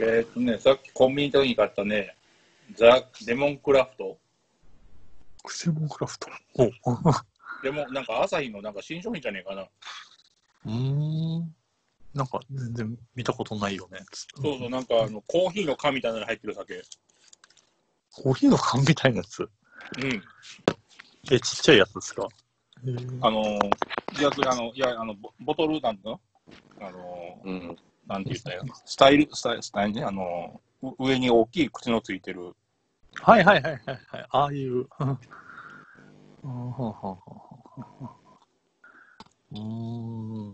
[0.00, 2.14] えーっとね、さっきコンビニの時に買ったね、
[2.76, 4.16] ザ・レモンクラフト。
[5.42, 6.28] クセモンクラフト。
[6.54, 6.72] おう。
[7.62, 9.62] でも、なんか朝日のなんか新商品じゃねえかな。
[9.62, 11.54] うーん。
[12.14, 13.98] なんか全然見たことないよね。
[14.40, 16.82] そうそう、なんかあのコーヒーの缶みたいなのに入ってる酒。
[18.12, 19.42] コーヒーの缶みたいなやつ？
[19.42, 19.46] う
[20.00, 20.22] ん。
[21.30, 22.26] え、ちっちゃいやつですか？
[23.20, 23.58] あのー、
[24.18, 26.20] いや、あの、いや、あの、ボボトルなんの
[26.80, 27.76] あのー、うん。
[28.08, 30.60] なんて言ったらいいのスタイル、スタイル、スタイルね、あの
[30.98, 32.54] 上に大きい口のついてる。
[33.20, 34.26] はいはいはいはいはい。
[34.30, 34.86] ああいう。
[39.50, 40.50] うん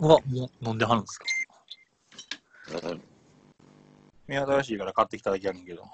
[0.00, 1.26] うわ、もう飲んではるんですか？
[4.28, 5.84] 目新しいから買ってきただけやねんけど。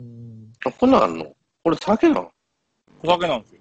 [0.00, 0.52] うん。
[0.64, 1.34] あ、こんなんあんの？
[1.64, 2.30] これ酒なの
[3.02, 3.60] お酒なんですよ。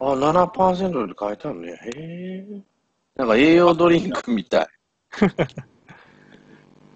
[0.00, 1.72] あ、7%で書いてあるね。
[1.72, 2.75] へえ。
[3.16, 4.68] なんか栄養ドリンクみたい。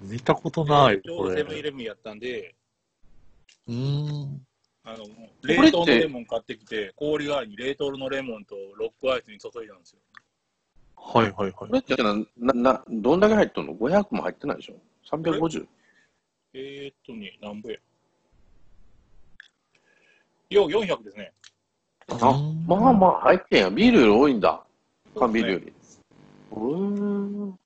[0.03, 1.63] 見たことない、これちょうどセブンイ。
[1.63, 2.55] レブンやったんで、
[3.67, 4.47] うーん。
[4.85, 5.05] あの、
[5.43, 10.01] 冷凍のレモン買ってきて、氷代わりに冷凍のレモンとロックアイスに注いだんですよ。
[10.97, 11.67] はいはいはいこ。
[11.67, 14.75] れってな、な、などんだけ入っとんの ?500 も入ってないでしょ
[15.11, 15.67] ?350?
[16.53, 17.79] えー、っとね、なんぼや。
[20.51, 21.33] よ、400ですね。
[22.09, 23.71] あ、まあまあ入ってんや。
[23.71, 24.63] ビールより多いんだ。
[25.19, 25.73] 缶ビールより。
[26.51, 26.59] うー
[27.47, 27.59] ん。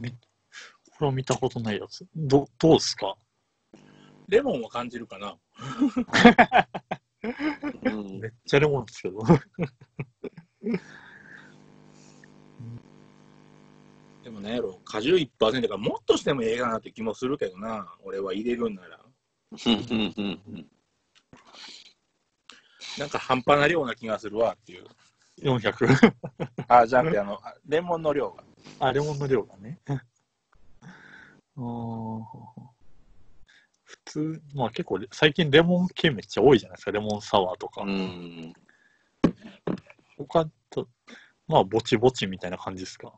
[0.00, 0.16] みこ
[1.00, 2.06] れは見たことないやつ。
[2.14, 3.16] ど、どうですか？
[4.28, 5.36] レモンは感じるかな？
[7.84, 9.18] うんめっちゃレモンですけど。
[14.24, 17.96] でもねやろ、果汁1%からもっとしてもええかなって気もするけどな。
[18.02, 19.00] 俺は入れるんなら。
[19.52, 20.14] うんうん
[20.46, 20.70] うん
[22.98, 24.86] なんか半端な量な気がするわっていう。
[25.42, 26.12] 400。
[26.68, 28.42] あ、じゃなくて、あの、あレモンの量が。
[28.80, 29.80] あ、レモンの量がね。
[33.84, 36.92] 普通、まあ結構、最近レモン系めっちゃ多いじゃないですか。
[36.92, 37.82] レモンサワーとか。
[37.82, 38.52] うん。
[40.16, 40.88] 他と、
[41.46, 43.12] まあ、ぼちぼちみたいな感じですか？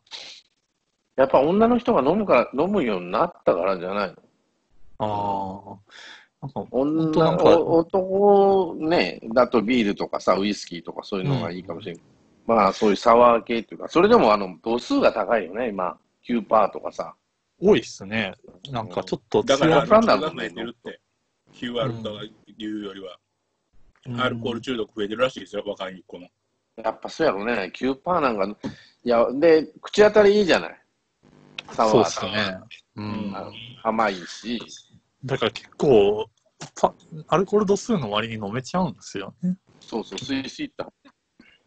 [1.16, 4.16] やっぱ女の人が飲むから、飲むようになったからじゃないの？
[4.98, 6.46] ああ。
[6.46, 12.00] なんか、女男ね、だとビールとかさ、ウイスキーとかそういうのがいいかもしれん。
[12.46, 15.98] まあ、そういうサワー系っていうか、それでもあの、度数が高いよね、今。
[16.28, 17.14] 9%とかさ。
[17.60, 18.34] 多いっすね。
[18.70, 21.00] なんかちょっとだから、強くなんだろうね中毒増えてるって。
[21.52, 23.20] QR とかいうよりは、うん
[24.18, 26.26] アルコール中毒増えてるらしいですよ、若い子の。
[26.82, 27.70] やっぱそうやろね。
[27.74, 28.70] 9%なんか、
[29.04, 30.82] いや、で、口当たりいいじゃない。
[31.72, 32.58] サワーそうっすね。
[32.96, 33.34] ううん
[33.82, 34.58] 甘いし。
[35.24, 36.30] だから結構、
[36.74, 36.94] パ
[37.28, 39.56] アルコール度数の割に飲めちゃうんですよね。
[39.80, 40.90] そうそう、スイスイってうん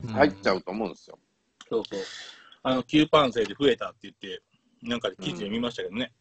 [0.08, 1.20] 入っちゃうと思うんですよ。
[1.70, 2.00] そうそう。
[2.64, 4.42] あの、9パン生で増えたって言って、
[4.82, 6.12] なんか記事で見ましたけどね。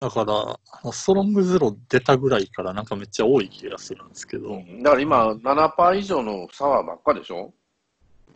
[0.00, 7.52] だから、ストロングゼロ出たぐらいからなんかめっちゃ多い気がするんですけど、うんだから今、7%以上のサワーばっかでしょ？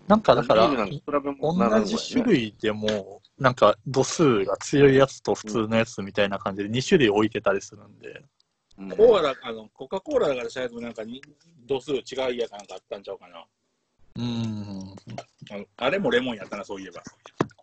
[0.07, 8.25] なんかだから同じ種類でも、なんか度数が強いやつと普通のやつみたいな感じで2種類置いてたりするんで、
[8.79, 11.21] うんコーラ、あの、コカ・コーラだからシャイズなんかに
[11.67, 11.99] 度数違
[12.35, 13.45] いやかなんかあったんちゃうかな。
[14.19, 14.95] うん。
[15.77, 17.03] あれもレモンやったな、そういえば。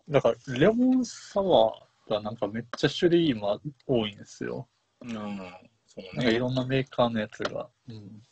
[0.08, 4.66] だから、レモンサワーがなんかめっちゃ種類今多いんですよ。
[5.02, 6.38] うん、そうなんかいね。
[6.38, 7.68] ろんなメーカーのやつが。
[7.88, 8.22] うん。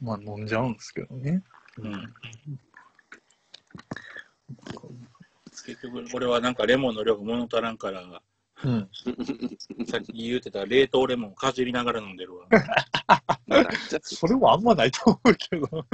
[0.00, 1.42] まあ飲んじゃうんですけどね。
[1.78, 2.14] うん。
[5.66, 8.22] 結局、俺はなんかレモンの量が物足らんから、
[8.64, 8.88] うん。
[9.86, 12.46] さっき言ってた冷凍レモンかじりながら飲んでるわ。
[14.02, 15.86] それはあんまないと思うけど。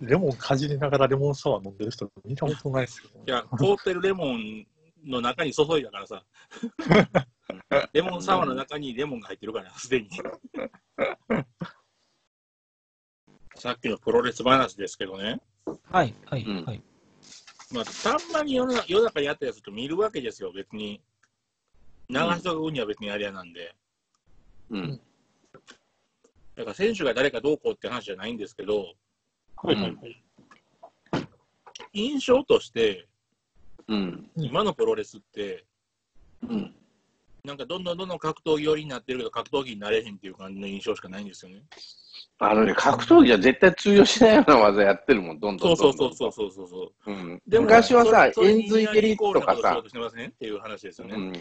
[0.00, 3.20] レモンかじりながらレモンサワー飲んでる人見たことないですけど。
[3.26, 4.66] いや、凍ってるレモン
[5.04, 6.24] の中に注いだからさ。
[7.92, 10.08] レモンサワーの中にレモンが入ってるから、すでに。
[13.56, 15.40] さっきのプロレス話ですけどね。
[15.84, 16.82] はい、はい、うんはい。
[17.72, 21.00] まあ、たんまに世の中世の中にあったやつと見るわけですよ、別に。
[22.08, 23.74] 流しとくには別にあれやなんで。
[24.70, 25.00] うん。
[26.56, 28.94] だから選手が誰かどうこうって話じゃないんですけど、
[29.56, 30.24] はいはいはい。
[31.92, 33.06] 印象として、
[33.88, 34.30] うん。
[34.36, 35.64] 今のプロレスって、
[36.42, 36.74] うん。
[37.44, 41.62] なんかどんどんどんどん格闘技寄りになってるけど、格闘技になれへんっていう感じの印象しかないんですよね。
[42.38, 45.92] あのね、格闘技は絶対通用しないような技やってるもん、どんどんどんどん。
[45.94, 47.12] そうそうそうそうそうそう。
[47.12, 51.14] うん、でも昔はさ、円髄蹴りとかさそう、としてませんっていう話ですよね。
[51.16, 51.32] うん、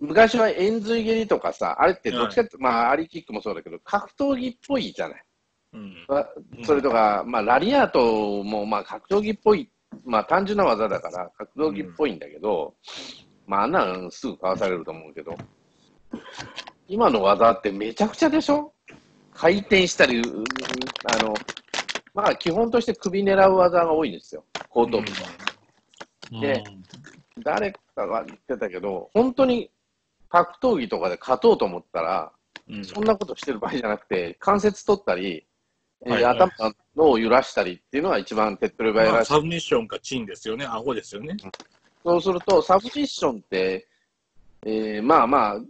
[0.00, 5.22] 昔は円髄蹴りとかさ、あれってどっちかって、まあ、アリキックもそうだけど、格闘技っぽいじゃない？
[5.74, 6.04] うん。
[6.08, 6.28] まあ
[6.64, 9.70] それとか、まあ、ラリアートも、まあ、格闘技っぽい、
[10.04, 12.74] まあ、単純な技だから、格闘技っぽいんだけど、
[13.46, 15.36] まあ、あんなのすぐかわされると思うけど、
[16.86, 18.72] 今の技ってめちゃくちゃでしょ？
[19.34, 20.22] 回転したり、う
[21.04, 21.34] あの、
[22.14, 25.06] まあ、基本として首狙う技が多いんですよ、後頭部
[26.32, 26.40] は。
[26.40, 26.62] で
[27.44, 29.70] 誰かが言ってたけど、本当に
[30.28, 32.32] 格闘技とかで勝とうと思ったら、
[32.68, 32.84] うん。
[32.84, 35.46] そんなことしてる場合じゃなくて、関節取ったり、
[36.06, 39.32] えーはいはい頭のを揺らしたりっていうのが一番手っ取り早いまあ、らしい。
[39.32, 40.64] サブミッションかチンですよね。
[40.64, 41.36] 顎ですよね。
[42.04, 43.88] そうすると、サブミッションって、
[44.66, 45.60] えーまあまあ、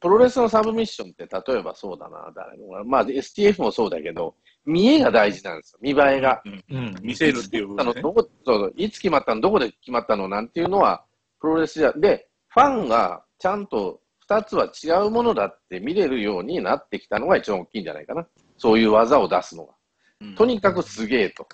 [0.00, 4.34] プロレスのサブミッションって、例えばそうだな、誰のかなまあ、STF もそうだけど、
[4.64, 6.42] 見栄が大事なんですよ、見栄えが。
[6.44, 6.64] うん。
[6.70, 6.96] うん。
[7.02, 7.74] 見せるっていうね。
[7.78, 11.04] あのどこそうそういつ決まったの、どこで決まったのなんていうのは、
[11.40, 18.26] プロレスじゃ、で、ファンがちゃんと2つは違うものだって見れるようになってきたのが一番大きいんじゃないかな。
[18.56, 19.72] そういう技を出すのが。
[20.20, 21.46] うんとにかくすげえと。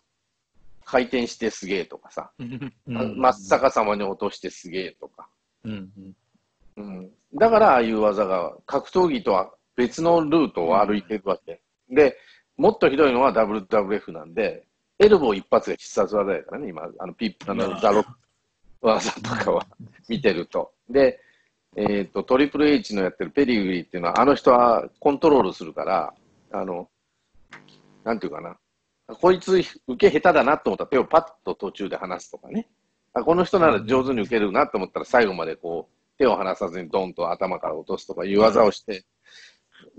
[0.84, 2.30] 回転してすげえとかさ、
[2.86, 5.28] 真っ逆さまに落としてすげえとか。
[5.64, 5.90] うん。
[6.76, 11.60] うん、だからああいう技が格闘技とは別のルートを歩いてるわけ。
[11.88, 12.16] で、
[12.56, 14.66] もっとひどいのは WWF なんで、
[14.98, 18.10] エルボー一発が必殺技だからね、今、あのピッあのまあザロック
[18.82, 19.66] 技とかは
[20.08, 20.72] 見てると。
[20.88, 21.18] で、
[21.76, 26.14] えっ、と、トリプル H のやってるペリグリーっていうのは、あの人はコントロールするから、
[26.52, 26.88] あの、
[28.04, 28.56] なんていうかな、
[29.06, 32.68] こいつ受け下手だなと思ったら手をパッと途中で離すとかね。
[33.12, 39.04] あこの人なら上手に受けるなと思ったら最後までこう、手を離さずにドンと頭から落とすとかいう技をして、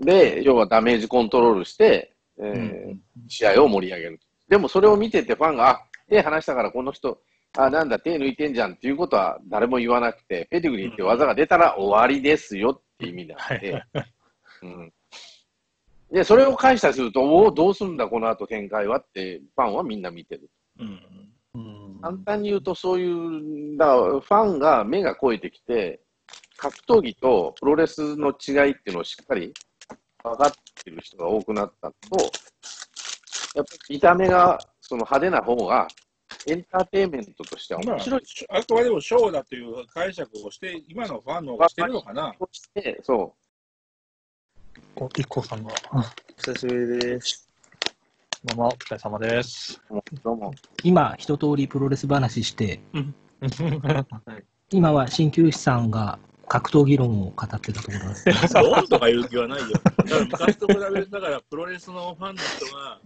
[0.00, 2.96] で、要はダメージコントロールして、えー
[3.28, 4.20] 試合を盛り上げる。
[4.48, 7.18] でもそれを見ててファンが、あ、手離したからこの人、
[7.56, 13.82] あ、なんだ、手抜いてんじゃんっていうことは誰も言わなくて、ペディグリーって技が出たら終わりですよって意味なので、
[14.62, 14.92] うん。
[16.12, 20.50] で、それを返したりすると、おお、どうするんだ、この後展開はって、ファンはみんな見てる。
[20.78, 21.00] うん
[21.54, 21.98] うん。
[22.00, 26.00] 簡単に言うと、そういう、だからファンが目が肥えてきて、
[26.58, 29.52] 格闘技とプロレスの違いっていうのをしっかり
[30.22, 30.52] 分かっ
[30.84, 32.24] てる人が多くなったのと、
[33.54, 35.86] やっぱり見た目がその派手な方が、
[36.46, 42.34] エンターテインメントとしてはまあ面白い。、あくまでもショーだという解釈をして、今のファンの方がしてるのかな？
[42.38, 43.34] そして、そ
[44.96, 45.72] お、一個さんが。
[46.36, 47.48] 久しぶりです。
[48.44, 49.80] どうも、お疲れ様です。
[49.90, 50.54] う、どうも。
[50.84, 52.80] 今、一通りプロレス話して、
[54.70, 56.18] 今は鍼灸師さんが
[56.48, 58.24] 格闘技論を語ってたところです。
[58.48, 59.68] そうとか言う気はないよ。
[59.70, 63.00] だから昔と比べて、だからプロレスのファンの人が、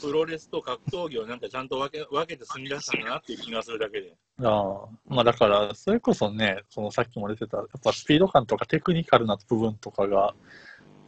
[0.00, 4.14] プロレスと格闘技をなんかちゃんと分け分けて住み出したんだなっていう気がするだけで。
[4.42, 10.34] ああ、まあだから、それこそね、そのさっきも出てた、やっぱスピード感とかテクニカルな部分とかが、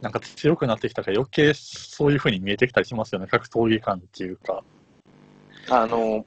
[0.01, 4.63] なんか強くなってきたから余計そういう風に見えてきたりしますよね、格闘技感っていうか。
[5.69, 6.25] あの、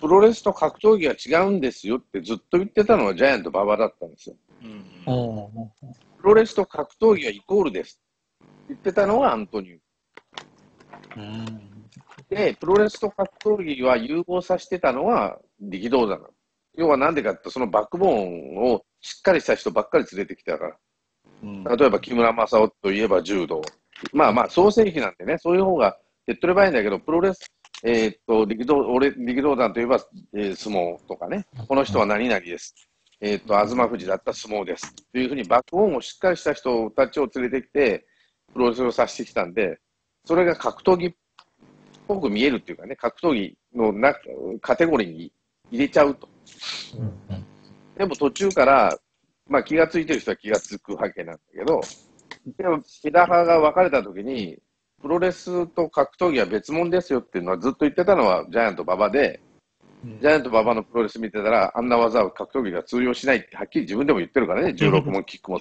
[0.00, 4.36] プロレスと格闘技は違うんですよってずっと言ってたのはジャイアント馬場だったんですよ。
[4.62, 5.50] うんお
[6.20, 8.00] プロレスと格闘技はイコールです。
[8.68, 9.80] 言ってたのはアントニウ。
[11.16, 11.88] うん。
[12.28, 16.26] で、プロレスと格闘技は融合させてたのは力道山。
[16.74, 20.76] 要はなんでかって、そのバックボーンをしっかりした人ばっかり連れてきたから。
[21.42, 23.60] うん例えば木村正夫といえば柔道。
[24.12, 27.52] まあまあ、創世紀なんてね、そういう方が手っ取り早いんだけど、プロレス、
[27.84, 30.00] えーっと、力道、俺、力道山といえば、
[30.34, 32.74] えー相撲とかね、この人は何々です。
[33.20, 34.94] えーっと、東富士だったら相撲です。
[35.12, 38.06] というふうにバックボーンをしっかりした人たちを連れてきて、
[38.52, 39.78] プロレスをさせてきたんで、
[40.24, 41.14] それが格闘技っ
[42.06, 44.14] ぽく見えるっていうかね、格闘技のな
[44.60, 45.32] カテゴリーに
[45.70, 46.28] 入れちゃうと。
[47.96, 48.96] でも途中から、
[49.48, 51.80] まあ気がついてる人は気がつくわけなんだけど、
[52.56, 54.58] でも枝葉が分かれたときに、
[55.00, 59.40] プロレスと格闘技は別物ですよっていうのはずっと言ってたのはジャイアント馬場で、
[60.04, 65.58] ジャイアント馬場のプロレス見てたら、あんな技を格闘技が通用しないってはっきり自分でも言ってるからね、16もキックも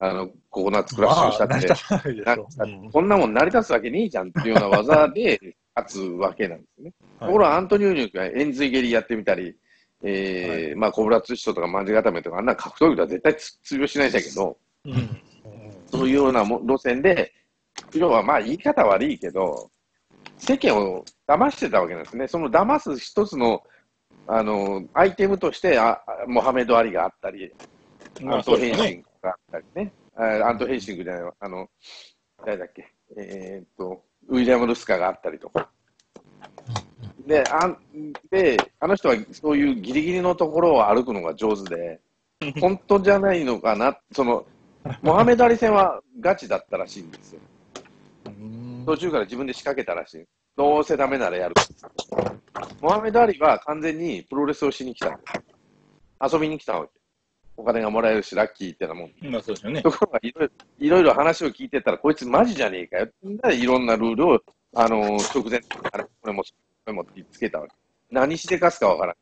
[0.00, 5.40] あの、ココナッツクラッシュしたって、こんなもん成り立つわけねえじゃんっていうような技で
[5.74, 6.92] 勝つわけなんですね。
[7.18, 7.28] はい。
[7.28, 9.56] ところがアントニオ猪木が円髄蹴りやってみたり、
[10.02, 14.92] えーまあ、コブラツイストとかマンジ固めとか、あんな格闘技とは絶対通用しないんだけど、うん。
[14.92, 15.22] うん
[15.90, 17.32] そういうようなも路線で、
[17.94, 19.70] 要はまあ言い方悪いけど、
[20.38, 22.28] 世間を騙してたわけなんですね。
[22.28, 23.62] その騙す一つの、
[24.26, 27.50] あの、アイテムとして、あモハメド・アリがあったり、
[28.20, 29.92] まあアントン・ヘーシンクがあったりね。
[30.16, 31.68] あアントン・ヘーシンクじゃないわ、あの、
[32.44, 35.70] 誰だっけ、えーっと、ウィリアム・ルスカがあったりとか。
[37.26, 37.76] で、あん
[38.30, 42.00] で、あの人はそういうギリギリのところを歩くのが上手で、
[42.60, 44.44] 本当じゃないのかな、その、
[45.02, 47.40] モハメド・アリ戦はガチだったらしいんですよ。
[48.26, 50.24] うん途中から自分で仕掛けたらしい。
[50.56, 51.54] どうせダメならやる。
[52.80, 55.18] モハメド・アリは完全にプロレスをしに来た。
[56.20, 56.97] 遊びに来たわけ。
[57.58, 59.12] お金がもらえるし、ラッキーってなもん。
[59.20, 59.90] まあそうですよねと。
[59.90, 63.08] ころがいろいろ、いろいろ話を聞いてたら、こいつマジじゃねえかよ。
[63.20, 64.40] みんなでいろんなルールを、
[64.76, 65.60] あのー直前、
[65.92, 66.48] あれ、これも、こ
[66.86, 67.74] れもってつけたわけ。
[68.12, 69.12] 何してかすかわから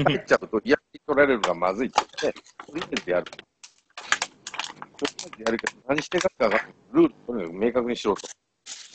[0.00, 0.04] ん。
[0.04, 0.76] 入っちゃうと、いや、
[1.06, 3.24] 取られるのがまずいって言って、とりあえずやる。
[3.24, 3.46] とり
[5.00, 6.66] あえずやるけど、何してかすかわからん。
[6.92, 8.28] ルール、とにかく明確にしろと。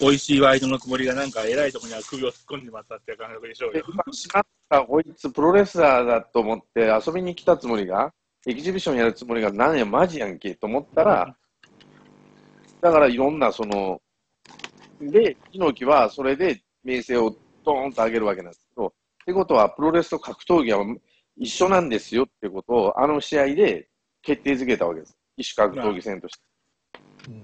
[0.02, 3.86] 美味しいワイドのつもりがなんか偉いところには首を突っ込んでまったっていう感覚でしょうでよ。
[3.88, 8.12] 今しまった、こいつプロレスラーだと思って遊びに来たつもりが、
[8.48, 11.36] エキシビションやるつもりが、なんや、マジやんけと思ったら、
[12.82, 14.02] だからいろんな、その、
[15.00, 18.92] で、猪木はそれで名声をドーンと上げるわけなんですけど、っ
[19.26, 20.84] てことは、プロレスと格闘技は
[21.38, 23.88] 一緒なんですよってことを、あの試合で
[24.24, 25.16] 決定づけたわけです。
[25.38, 26.44] 異種格闘技戦として。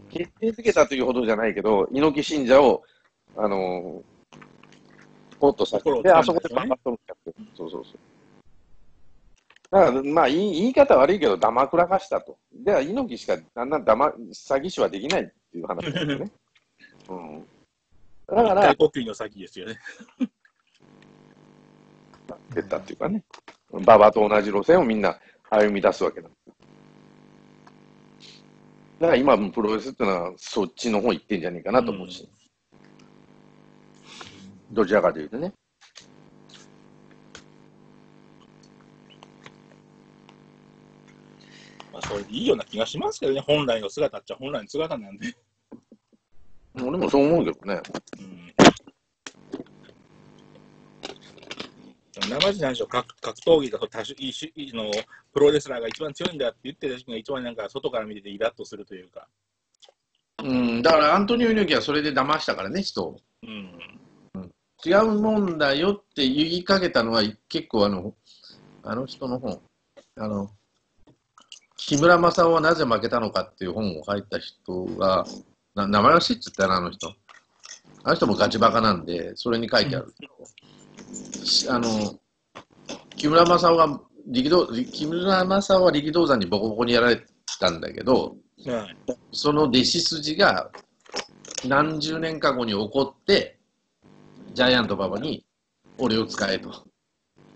[0.09, 2.83] 決定づけたというほどじゃないけど、猪木信者を、
[3.35, 8.16] あのー、ポッとさせて、で、あそこでバンバンとるってそうそうそう。
[9.69, 12.37] だから、まあ、言い言い方悪いけど、だまくらかしたと。
[12.53, 16.31] では、猪木しか、あんなだま、詐欺師はできないっていう話ですよね。
[17.09, 17.47] うん。
[18.27, 19.77] だから大、呼吸の先ですよね。
[22.53, 23.23] 蹴ったっていうかね、
[23.71, 25.17] 馬場と同じ路線をみんな
[25.49, 26.53] 歩み出すわけなんですよ。
[28.99, 32.27] だから今、プロレスっていうのは、そっちの方行ってんじゃねえかなと思うし、
[34.71, 35.53] どちらかというとね。
[41.93, 43.41] まあそれでいいような気がしますけどね。
[43.41, 45.33] 本来の姿っちゃ本来の姿なんで。
[46.81, 47.81] 俺もそう思うけどね。
[48.19, 48.47] うん
[52.29, 54.91] 生地なんでしょう格格闘技だと多種異種の
[55.31, 59.27] プロレスラーが一番強いんだって言ってる人が一番なんか外から見ててイラッとするというか、
[60.43, 63.19] うん、だからアントニオ猪木はそれで騙したからね、人を。
[63.43, 64.51] うん、
[64.85, 68.13] 違うもんだよって言いかけたのは結構あの、
[68.83, 69.59] あの人の本、
[70.17, 70.51] あの、
[71.77, 75.25] 木村正夫はなぜ負けたのかっていう本を書いた人が、
[75.75, 77.13] な名前は知ってたよな、あの人。
[78.03, 80.13] あの人もガチバカなんで、それに書いてある。
[81.69, 82.19] あの、
[83.15, 87.23] 木村正夫が力道、木村正夫は力道山にボコボコにやられ
[87.59, 88.35] たんだけど、
[89.31, 90.71] その弟子筋が
[91.67, 93.59] 何十年か後に起こって、
[94.53, 95.45] ジャイアント馬場に
[95.97, 96.85] 俺を使えと。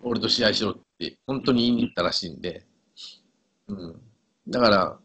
[0.04, 2.66] 俺と試合しろって、本当に言いに行ったらしいんで。
[3.68, 4.02] うん。
[4.52, 4.98] だから、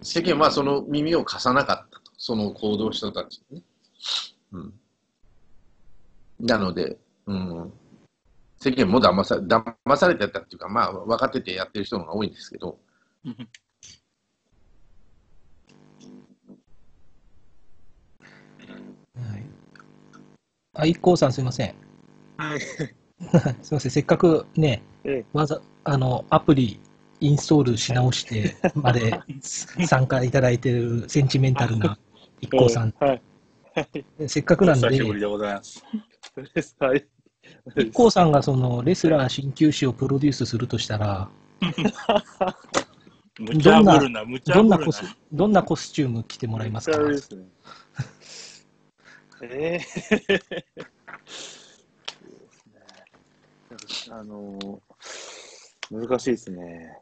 [0.00, 2.12] 世間はその耳を貸さなかったと。
[2.16, 3.64] その行動した人たちにね。
[4.52, 4.74] うん。
[6.38, 6.96] なので、
[7.26, 7.72] うん。
[8.58, 12.78] 世間も騙さ騙されてたっていうか、まあ、分かっててやってる人の方が多いんですけど、
[19.16, 19.44] はい。
[20.74, 21.74] あ、一 k さんすいません。
[22.36, 22.60] はい。
[22.60, 23.90] すいません。
[23.90, 26.80] せっかくねええ、わざ、あの、アプリ
[27.20, 29.20] インストールし直して まで
[29.86, 31.98] 参加いただいてるセンチメンタルな
[32.40, 32.94] 一 k さん。
[32.98, 33.22] はい。
[34.28, 35.84] せっかくなんで、久しぶりでございます。
[36.34, 36.76] そうです。
[36.80, 37.06] はい。
[37.76, 41.28] 一 k さんがそのレスラー鍼灸師をプロデュースするとしたら、
[43.38, 46.98] むちゃぶるな、どんなコス。、どんなコスチューム着てもらいますか？
[46.98, 47.04] ね。
[49.42, 50.16] ええそ
[52.26, 54.10] うですね。
[54.10, 56.98] あのー、難しいですね。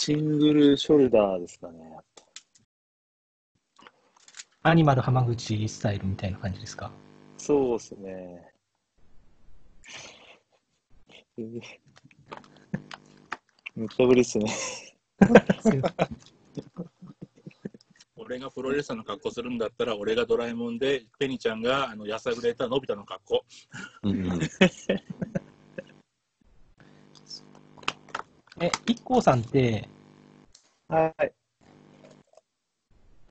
[0.00, 1.98] シングルショルダーですかね。
[4.62, 6.92] アニマル浜口スタイルみたいな感じですか？
[7.36, 8.52] そうですね。
[11.36, 11.60] えー
[13.74, 14.52] めっちゃぶりっすね。
[18.16, 23.44] 俺がプロレスラーの格好するんだったら、俺がドラえもんで、ペニちゃんがあのやさぐれたのび太の格好。
[24.04, 24.28] うん
[28.60, 29.88] え、一 k さんって、
[30.88, 31.32] はい。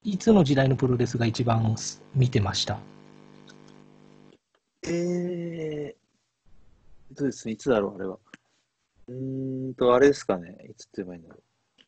[0.03, 1.75] いつの時代のプロレスが一番
[2.15, 2.79] 見てました？
[4.87, 8.17] えー、そうですね、いつだろう、あれは。
[9.09, 11.39] うーんと、あれですかね、いつって言えばいいんだろ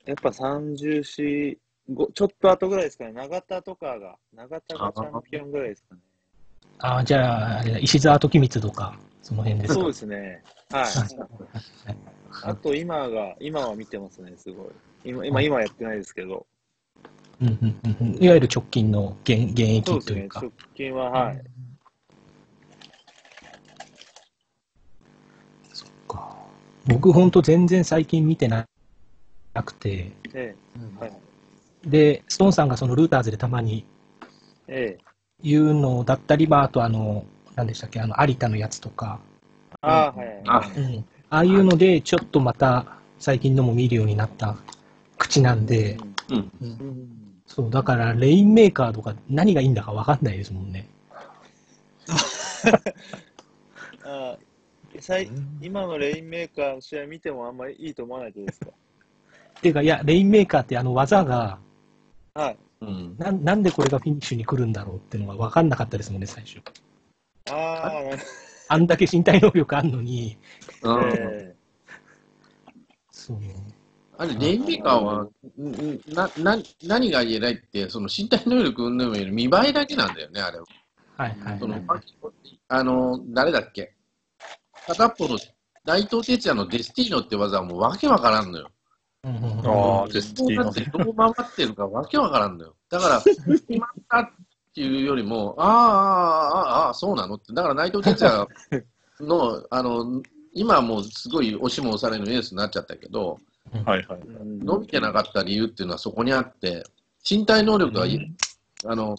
[0.06, 0.10] う。
[0.10, 1.58] やっぱ30四、
[1.94, 6.02] 5ちょっと後ぐらいですかね、永田とかが、永田がチャンピオンぐらいですかね。
[6.80, 9.80] あじゃあ、あれだ石沢時光とか、その辺ですか？
[9.80, 10.84] そうですね、はい。
[12.32, 14.68] はいあと、今が、今は見てますね、すごい。
[15.04, 16.46] 今、今、今はやってないですけど。
[17.42, 20.42] うんうんうんうんいわゆる直近の現現役そうですね、というか。
[20.42, 21.42] 直近は、はい。
[25.74, 26.36] そっか
[26.88, 28.66] 僕、ほんと全然最近見てな
[29.54, 30.56] なくて、ええ、
[31.00, 31.12] はい。
[31.86, 33.86] で、ストーンさんがそのルーターズでたまに
[34.68, 35.04] ええ。
[35.42, 39.20] 言うのだったり、まあ、あとあの、何でしたっけ、あの、有田のやつとか、
[39.82, 40.42] ああ、はい。
[40.46, 44.56] あうん、ああいうので、ちょっとまた最近のも見るようになった
[45.18, 45.98] 口なんで、
[46.30, 46.52] うん。
[46.62, 47.42] うん。
[47.46, 50.88] そう、だからレインメーカーとか何がいいんだかわかんないですもんね。
[54.04, 54.38] あ
[55.62, 58.68] 今のレインメーカーの試合見てもあんまりいいと思わないとですか？
[58.70, 58.72] っ
[59.62, 61.60] ていうか、いや、レインメーカーってあの技が、
[62.34, 62.58] はい。
[62.82, 63.16] うん。
[63.20, 66.60] ななんでこれがフィニッシュに来るんだろうっていうのが分かんなかったですもんね、最初。
[67.52, 68.02] あ
[68.70, 70.38] あ、あんだけ身体能力あんのに、
[70.84, 71.56] え
[73.12, 73.38] そう。
[74.18, 75.28] あれ、レインメーカーは、ん
[75.70, 80.66] んな、な、何が言えないって、その身体能力云々より見栄えだけなんだよね、あれは。
[81.18, 82.02] はいはいそのはい。
[82.70, 83.94] あの、誰だっけ？
[84.88, 85.38] 片っぽの
[85.86, 88.70] 内藤哲也のデスティーノって技はもうわけわからんのよ。
[89.24, 92.76] うんうんうんああ、デスティーノってどう回ってるかわけわからんのよ。
[92.90, 93.44] だから、決
[93.78, 94.32] まったっ
[94.74, 97.54] ていうよりも、ああ、ああ、ああ、そうなのって。
[97.54, 98.48] だから内藤哲也
[99.20, 100.22] の、あの、
[100.60, 103.38] 今はもうすごい押しも押されのエースになっちゃったけど、
[103.86, 104.20] はいはい。
[104.22, 106.84] え伸びてなかった理由っていうのはそこにあって、
[107.30, 108.20] 身体能力がい、
[108.86, 109.16] あの、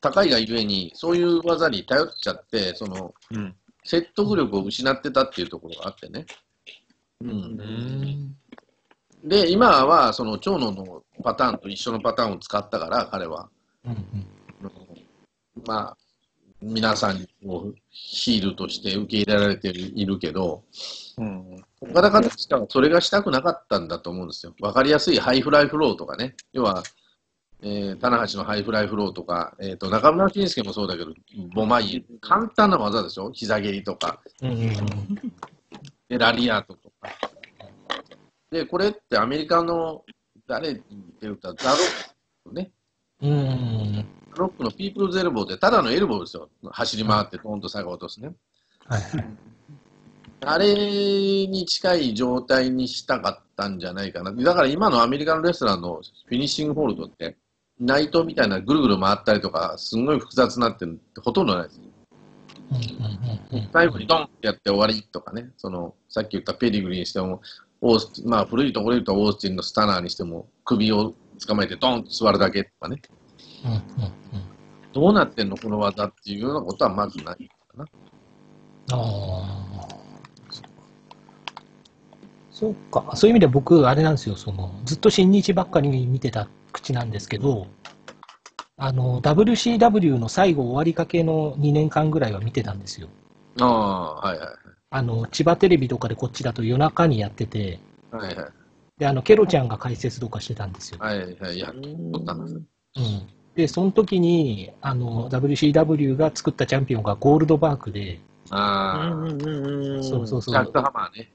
[0.00, 3.54] 高いがゆえに、そういう技に頼っちゃって、その、うん。
[3.84, 6.24] 説得力を失ってたっていうところがあってね。
[7.20, 7.30] うん。
[7.30, 8.36] うん。
[9.28, 13.48] で、今は、その、長野のパターンと一緒のパターンを使ったから、彼は。
[13.84, 14.26] うんうん
[15.66, 15.96] まあ、
[16.62, 20.64] 皆さんをヒールとして受け入れられているけど、
[21.18, 21.64] うん。
[21.80, 24.54] 岡田監督としてはそれがしたくなかったんだと思うんですよ。
[24.60, 26.34] わかりやすいハイフライフローとかね。
[26.52, 26.82] 要は、
[27.62, 31.12] えー、棚橋のハイフライフローとか、えー、と中邑真輔もそうだけど、
[31.54, 33.30] ボマイエ、簡単な技でしょ？
[33.32, 37.10] 膝蹴りとか、うラリアートとか。
[38.50, 40.04] で、これってアメリカの、
[40.48, 40.82] 誰って
[41.22, 41.74] 言ったらザ
[42.44, 42.70] ロね。
[43.20, 44.06] うん
[44.38, 46.48] ロックのピープルズエルボーってただのエルボーですよ。
[46.70, 48.32] 走り回ってトンと最後落とすね。
[50.40, 50.74] あれ
[51.46, 54.32] に近い状態にしたかったんじゃないかな。
[54.32, 57.36] だから今のアメリカのレスラーのフィニッシングホールドって、
[57.78, 61.80] 内藤みたいなぐるぐる回ったりとか、すんごい複雑になってるってほとんどないです。
[63.72, 67.40] 最後にドンってやって終わりとかね、その、さっき言ったペディグリーにしても、
[67.80, 71.14] オースまあ古いところで言うとオースティンのスタナーにしても、首を
[71.46, 73.00] 捕まえてドンと座るだけとかね、
[74.92, 77.84] どうなってんのこの技っていうようなことはまずないかな。
[78.92, 79.96] ああ。
[82.50, 83.14] そうか。
[83.14, 84.36] そういう意味で僕、あれなんですよ。
[84.36, 87.66] その、ずっと新日ばっかり見てた口なんですけど、
[88.78, 93.08] あの、WCW の最後終わりかけの2年間ぐらいは見てたんですよ。
[93.60, 94.48] ああ、はいはい。
[94.88, 97.78] あの、千葉テレビとかでこっちだと夜中にやってて、
[98.10, 98.46] はいはい。
[98.96, 100.98] で、あの、ケロちゃんが解説とかしてたんですよ。
[101.00, 101.56] はいはい。
[101.56, 102.44] いや、そうだな。
[102.44, 102.62] うん。
[103.56, 110.54] で、その時に、あの、WCW が作ったチャンピオンがゴールドバークで、ああ、うんうんそうそうそう。
[110.54, 111.32] ジャックハマーね。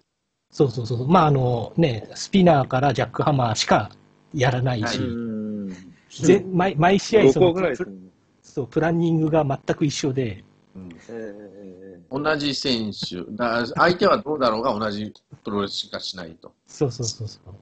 [0.51, 1.07] そうそうそう。
[1.07, 3.89] まあ、あのね、スピナーからジャックハマーしか
[4.33, 5.69] やらないし、うん。
[6.09, 7.91] ぜ毎毎試合5その個ぐらいですね。
[8.43, 10.43] そう、プランニングが全く一緒で、
[10.75, 11.33] うんえ
[11.87, 16.53] え同じ選手、だ相手はどうだろうが同じプロレスしかしないと。
[16.67, 17.53] そうそうそうそう。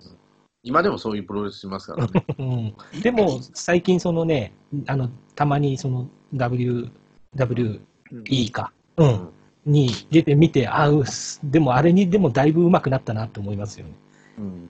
[0.63, 2.25] 今でもそういうプロレスしますからね。
[2.37, 4.53] うん、でも、最近そのね、
[4.87, 6.89] あの、たまにその W、
[7.35, 9.29] WE か、うん、
[9.65, 11.39] に出てみて、あうす。
[11.43, 13.93] でもあれにでもだいぶ上手くなったなと思いますよね。
[14.37, 14.69] うん。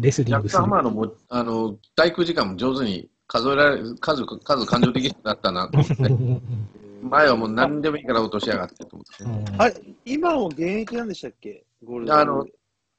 [0.00, 0.62] レスリングする。
[0.62, 5.94] ハマーのもあの滞空時間も上手に数えられる、数、数感情的になったなと思って。
[5.94, 6.68] うんうん
[7.00, 9.24] 前はもう何でもいいから落としやがってと思って。
[9.24, 9.62] ね、うん。
[9.62, 9.74] あれ、
[10.04, 11.64] 今も現役なんでしたっけ？
[11.84, 12.44] ゴールドあの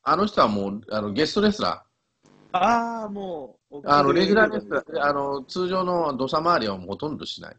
[0.03, 1.83] あの人はもうあのゲストレスラ
[2.51, 7.55] ああ、もう、ー、あのレギュラーレスラー、あの通常の土佐回りはほとんどしない。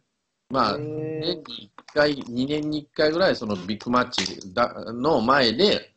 [0.51, 5.95] まあ、年に1回、2年に1回ぐらい、そのビッグマッチだの前で、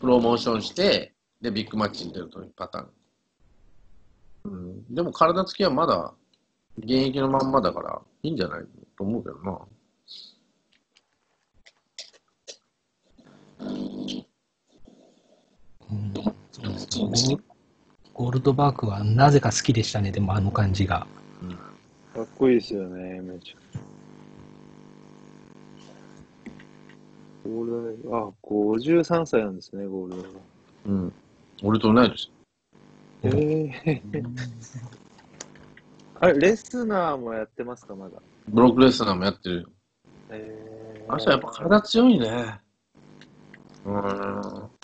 [0.00, 2.88] プロモーションして、で、ビッグマッチに出るというパターン。
[4.44, 6.14] うん、でも体つきはまだ
[6.78, 8.64] 現役のまんまだから、いいんじゃない
[8.96, 9.58] と思うけどな。
[15.90, 16.14] うん
[16.90, 17.47] そうですね
[18.18, 21.06] ゴールドバークはなぜか好きでしたね、でもあの感じが。
[22.12, 23.78] かっこいいですよね、めちゃ。
[27.48, 30.28] ゴールドあ、53歳なんですね、ゴールドが。
[30.86, 31.12] うん。
[31.62, 32.32] 俺と同い年。
[33.22, 34.02] ええ
[36.18, 38.20] あれ、レスナーもやってますか、まだ？
[38.48, 39.68] ブロックレスナーもやってるよ。
[40.30, 42.60] ええあの人はやっぱ体強いね。
[43.84, 44.77] うん。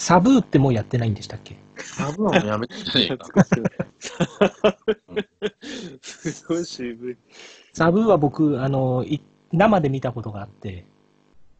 [0.00, 1.58] サブーってもうやってないんでしたっけ？
[1.76, 3.44] サブはもうやめてんじゃねえか。
[6.00, 7.16] すごい渋い。
[7.74, 9.20] サブーは僕、あの、い
[9.52, 10.86] 生で見たことがあって、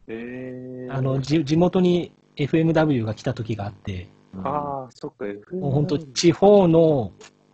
[0.07, 4.09] えー、あの、じ地元に FMW が来た時があって、
[4.43, 7.11] ああ、そっか、FM もう本当地方の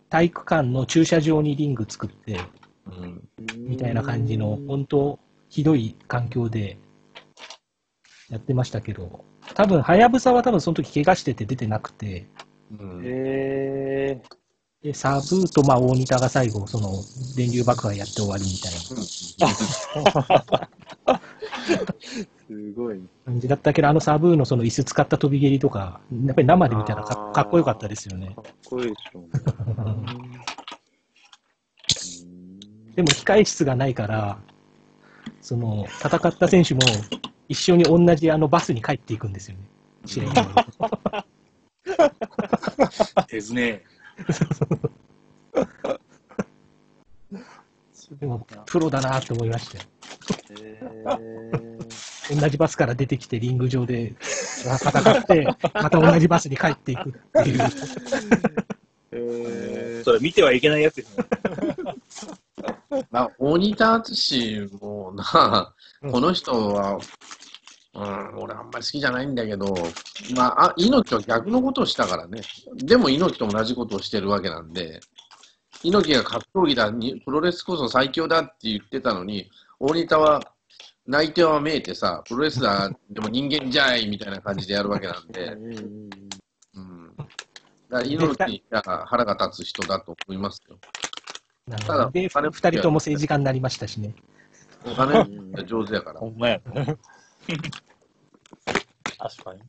[0.08, 2.40] 体育館の駐車場にリング作って、
[2.86, 3.28] うん。
[3.58, 5.18] みたいな感じの、本当
[5.50, 6.78] ひどい環境で
[8.30, 12.26] やってましたけど、多分、はやぶさは多分その時怪我してて出てなくて、
[12.70, 14.20] うんえ
[14.82, 16.92] で、サブーと、まあ、大仁田が最後、その、
[17.36, 19.54] 電流爆破やって終わりみたいなー、
[22.46, 23.00] すごい。
[23.24, 28.34] 感じだったけど、あのサブーのその椅子使った飛び蹴りとか、やっぱり生で見たらかかっこよかったですよね。
[28.36, 29.28] かっこいいでしょうね。
[29.76, 29.80] う
[32.92, 34.38] んでも控え室がないから、
[35.40, 37.08] その、戦った選手も
[37.48, 39.64] 一緒に同じあのバスに帰っていくんですよね。
[43.28, 43.82] ですね。
[48.20, 49.84] でも、プロだなと思いましたよ。
[50.60, 57.60] えー、同じバスから出てきてリング上で戦って、また同じバスに帰っていくっていう。
[59.12, 61.24] えそれ見てはいけないやつですね。
[63.10, 65.74] まあ、大仁田淳もな、
[66.10, 66.98] この人は、
[67.94, 69.74] うん、俺あんまり好きじゃないんだけど、
[70.34, 72.40] まあ、あ猪木は逆のことをしたからね。
[72.76, 75.00] でも猪木と同じことをしてるわけなんで、
[75.82, 80.40] 猪木が格闘技だ、にプロレスこそ最強だって言ってたのに、大仁田は
[81.06, 85.56] 内定はめいてさ、プロレスラーでも人間じゃいみたいな感じでやるわけなんー、で、
[86.74, 87.16] うん。
[87.16, 87.28] だか
[87.90, 90.78] ら猪木が腹が立つ人だと思いますよ。
[91.68, 92.50] なただので、二人
[92.80, 94.14] とも政治家になりましたしね。
[94.84, 95.24] お金
[95.64, 96.20] 上手やから。
[96.20, 96.60] ほんまや。
[96.64, 96.96] 確
[99.44, 99.62] かに。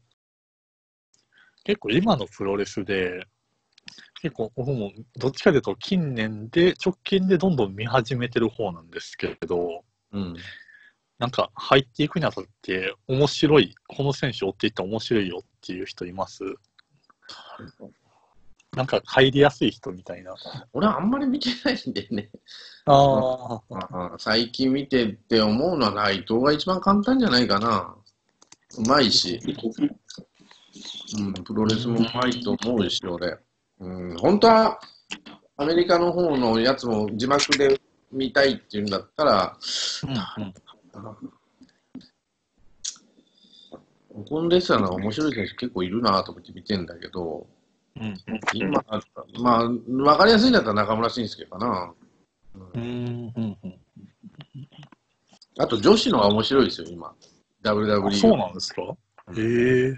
[1.64, 3.26] 結構今のプロレスで、
[4.22, 10.36] 結構僕もどっちかというと近年で直近でどんどん見始めてる方なんですけれど、うん。
[11.18, 16.44] なんか入っていくにあたって面白い、この選手追っていったら面白いよっていう人います？
[18.76, 20.36] なんか入りやすい人みたいな。
[20.74, 22.30] 俺はあんまり見てないんでね。
[22.86, 27.96] ああ最近見てって思うのは内藤が一番簡単じゃないかな。
[28.78, 29.40] うまいし、
[31.18, 33.38] うん、プロレスもうまいと思うし、俺。
[33.80, 34.80] うん、本当は
[35.58, 37.80] アメリカの方のやつも字幕で
[38.12, 39.58] 見たいっていうんだったら、
[40.38, 40.54] うんうん
[44.28, 47.48] コンレスラーの面白い選手結構いるなと思って見てんだけど、
[47.96, 48.18] うん
[48.54, 48.84] 今、
[49.40, 49.70] まあ、
[50.04, 51.94] わかりやすいんだったら中村慎介かな。
[52.74, 53.80] うんうんうん
[55.58, 57.08] あと女子のが面白いですよ、今。
[57.08, 57.14] あ
[57.70, 58.12] WWE。
[58.12, 58.82] そうなんですか？
[59.36, 59.98] へえ。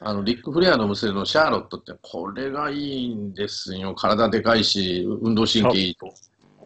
[0.00, 3.94] あの、リック・フレアの娘のシャーロットって、これがいいんですよ。
[3.94, 6.06] 体でかいし、運動神経いいと。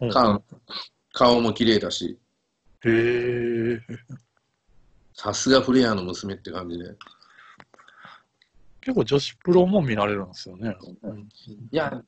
[0.01, 0.41] うん顔
[1.13, 2.17] 顔も綺麗だし、
[2.85, 3.79] へえ。
[5.13, 6.85] さすがフレアの娘って感じで。
[8.81, 10.75] 結構女子プロも見られるんですよね。
[11.71, 12.01] いや、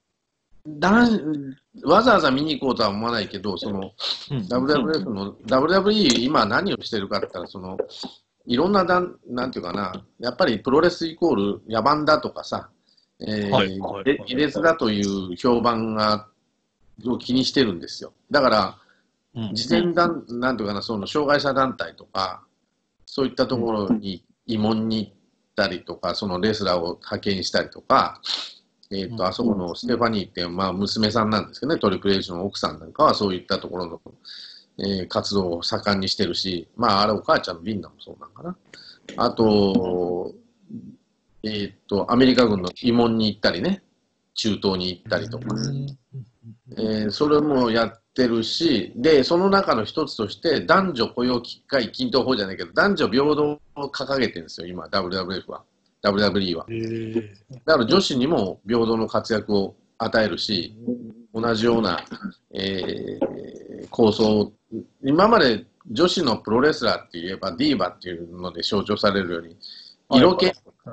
[0.66, 1.52] 男
[1.84, 3.92] わざわざ見に行こうとは思わないけど、その、
[4.30, 7.78] WWF の、WWE 今何をしてるかって言ったら、その、
[8.46, 12.70] いろんなだん、なんていうかな、やっぱりプロレスイコール野蛮だとかさ、
[13.20, 16.28] えーはいはい劣だという評判が、
[17.06, 18.14] を気にしてるんですよ。
[18.32, 18.78] だから、
[19.36, 19.56] うん。
[19.56, 22.44] 事前団、なんていうかな、その障害者団体とか、
[23.06, 25.13] そういったところに慰問に行っ
[25.56, 28.20] たりとか、そのレスラーを派遣したりとか、
[28.92, 29.22] えっ、と、うん。
[29.24, 34.02] あそこのステファニーって、まあ、娘さんなんですけどね、トリプル H の奥さんなんかはそういったところの、
[34.80, 38.58] えー活動を盛んにしてるし、まあ、あれお母ちゃんのリンダもそうなんかな。
[39.18, 40.34] あと、
[41.44, 43.84] えっ、と、アメリカ軍の慰問に行ったりね、
[44.34, 45.46] 中東に行ったりとか、
[46.78, 55.64] えーそれもやってるし、で、その中の一つとして、男女雇用機会均等法じゃないけど、男女平等を掲げてるんですよ、今、WWF は。
[56.04, 56.66] WWE は。
[57.66, 60.76] だから女子にも平等の活躍を与えるし、
[61.34, 62.04] 同じような、
[62.54, 63.54] えー
[63.90, 64.52] 構想、
[65.04, 69.58] 今まで女子のプロレスラーって言えばディーバっていうので象徴されるように、
[70.12, 70.48] 色気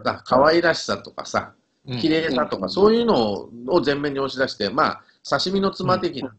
[0.05, 1.53] さ、可愛らしさとかさ、
[2.01, 6.35] 綺麗さとか、そういうのを前面に押し出して、まあ、刺身の妻的な、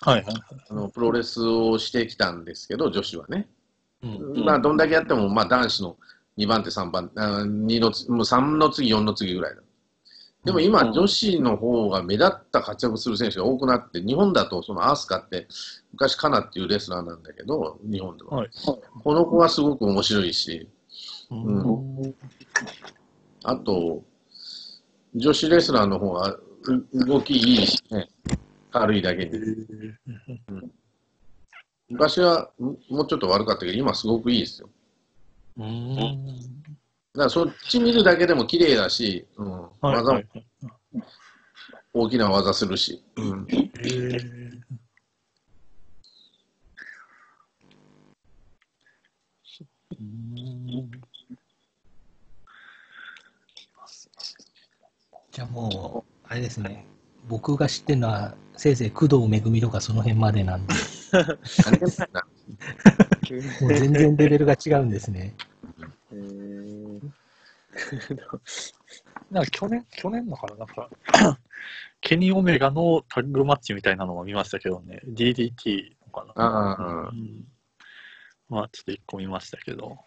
[0.00, 0.34] はいはい。
[0.70, 3.48] あのプロレスをしてきたんですけど、女子はね。
[4.02, 4.06] う
[4.42, 5.96] んまあ、どんだけやっても、まあ、男子の
[6.36, 9.62] 2番手、3番手、あ2のつ、もう3の次、4の次ぐらいだ。
[10.44, 15.46] でも今、女子の方が目立った活躍する選手が多くなって、日本だと、そのアスカって、
[15.92, 18.38] 昔カナっていうレスラーなんだけど、日本では。
[18.38, 18.50] はい
[19.02, 20.68] この子はすごく面白いし、
[21.30, 22.14] うんうん
[23.44, 24.02] あと、
[25.14, 26.42] 女子レスラーの方がう
[26.92, 28.08] 動きいいしね。
[28.70, 29.30] 軽いだけに。
[31.88, 34.70] 昔はももうちょっと悪かったけど、今すごくいいですよ。
[35.58, 36.26] うん。
[37.12, 40.26] だからそっち見るだけでも綺麗だし、うん、はい技もはい。
[41.92, 43.04] 大きな技するし。
[43.16, 44.60] うん、へー
[50.00, 50.90] うん
[55.30, 56.84] じゃあもう、あれですね。
[57.28, 60.74] 僕が知ってるのは、せいぜい工藤めぐみとかその辺までなんで、
[63.62, 65.32] もう全然レベルが違うんですね。
[66.10, 67.00] えー
[69.30, 70.90] なんか去年、去年のかな、なんか、
[72.00, 76.42] ケニー・オメガのタッグマッチみたいなのも見ましたけどね、DDT のかな。
[76.44, 77.44] ああ、うん
[78.48, 79.98] まあ、ちょっと一個見ましたけど。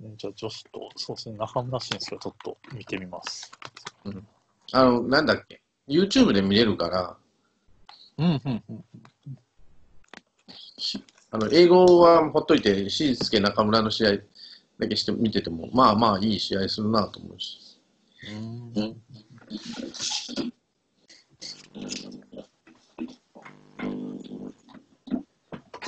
[0.00, 3.50] うんじゃあ、女子と、そうですね、中村慎介をちょっと見てみます。
[4.72, 7.16] あの、なんだっけ？YouTube で見れるから、
[8.18, 8.84] うん、うん、うん。
[10.78, 14.12] しあの、英語はほっといて、しんすけ中村の試合
[14.78, 17.58] だけして見てても、まあまあいい試合するなと思うし。
[18.76, 18.96] うん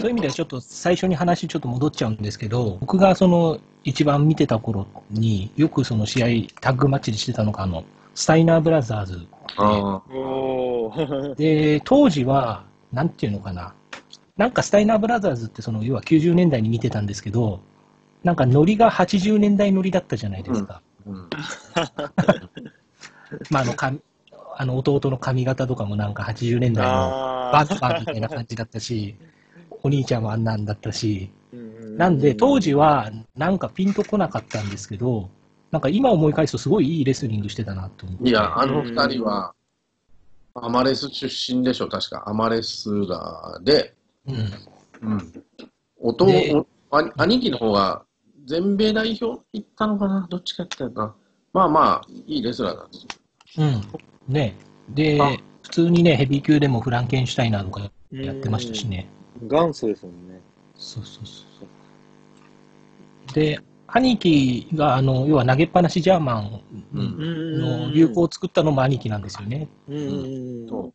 [0.01, 6.27] そういう意味ではちょっと最初に話ちょっと戻っちゃうんですけど、僕がその一番見てた頃によくその試合
[6.61, 7.85] タッグマッチでしてたのがあの、
[8.15, 9.27] スタイナーブラザーズ。
[9.57, 13.75] あおーで、当時は、なんていうのかな。
[14.39, 17.61] なんかスタイナーブラザーズってその要は90年代に見てたんですけど、
[18.25, 20.81] なんかノリが80年代ノリだったじゃないですか。
[21.07, 21.29] うん。
[23.51, 23.93] まああのか
[24.57, 29.15] あの弟の髪型とかもなんか80年代のあバンバンみたいな感じだったし、
[29.83, 35.29] お兄ちゃんもあんなんだったし、ーなんで当時はなんかピンとこなかったんですけど、
[35.71, 38.29] なんか今思い返すとすごいいいレスリングしてたなと思って。
[38.29, 39.55] いや、あの二人は、
[40.55, 42.25] アマレス出身でしょ、確か。
[42.27, 43.95] アマレスラーで、
[44.27, 44.53] うん。
[45.03, 45.45] うん。
[46.01, 48.03] 弟、兄兄貴の方が
[48.47, 50.27] 全米代表行ったのかな？
[50.29, 51.15] どっちかっていうか。
[51.53, 53.07] まあまあ、いいレスラーなんです
[53.61, 53.65] よ。
[54.29, 54.35] うん。
[54.35, 54.57] ね。
[54.89, 59.09] であ、普通にね、ヘビー級でもフランケンシュタイナーとかやってましたしね。
[59.43, 60.41] 元祖ですもんね。
[60.75, 61.45] そうそうそ
[63.31, 63.35] う。
[63.35, 66.63] で、兄貴が、あの、要は投げっぱなしジャーマン
[66.95, 67.61] うん。
[67.61, 69.69] の流行を作ったのも兄貴なんですよね。
[69.89, 70.93] うん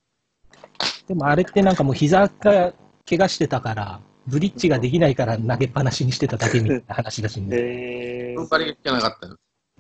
[1.08, 2.74] でもあれってなんかもう膝が
[3.08, 7.58] 怪我してたから、ブリッジができないから投げっぱなしにしてただけみたいな話らしいんで。
[7.58, 8.38] へえう。
[8.38, 9.38] その代わりが聞けなかったよ。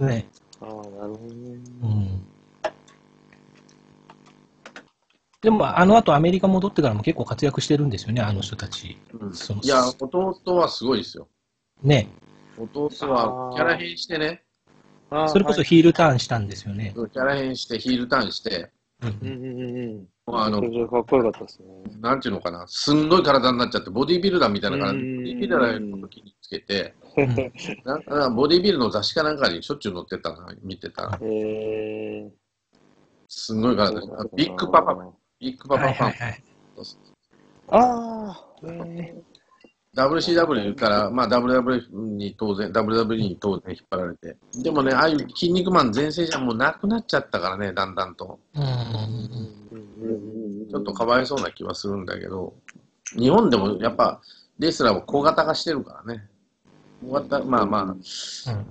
[0.08, 0.28] ね。
[0.62, 1.60] ああ、なるほどね。
[1.82, 2.35] うん。
[5.45, 8.97] でも、あの後アメリカ戻ってからも結構活躍してるんですよね、あの人たち。
[9.13, 9.31] うん
[9.62, 11.27] いや、弟はすごいですよ。
[11.84, 12.10] ね。
[12.58, 14.41] 弟はキャラ変してね、
[15.27, 16.95] それこそはいヒールターンしたんですよね。
[16.95, 18.71] キャラ変してヒールターンして、
[19.03, 20.08] うんうんうんうんうん。
[20.36, 21.67] あのかっこよかったですね。
[22.01, 26.95] なんていうのかな、すんごい体になっちゃって、ボディービルダーみたいな体、ボうんディービルダーの時につけて、
[27.86, 31.19] なんかボディービルの雑誌かなんかにしょっちゅう載ってたな、見てたら。
[31.21, 32.31] へえ。
[33.27, 34.95] すんごい体あビッグパパ、
[35.45, 36.10] ビッグパはパファン。
[36.10, 36.43] いはいはい。
[37.67, 38.45] ああ。
[39.95, 44.36] WCW から、まあ、WW に当然、WWE に当然引っ張られて。
[44.62, 48.38] でもね、ああいう筋肉マン全盛じゃもうなくなっちゃったからね、だんだんと。
[48.55, 52.53] ちょっとかわいそうな気はするんだけど、
[53.17, 54.19] 日本でもやっぱ、
[54.60, 56.27] レスラーも小型化してるからね。
[57.07, 57.95] 大型、まあまあ、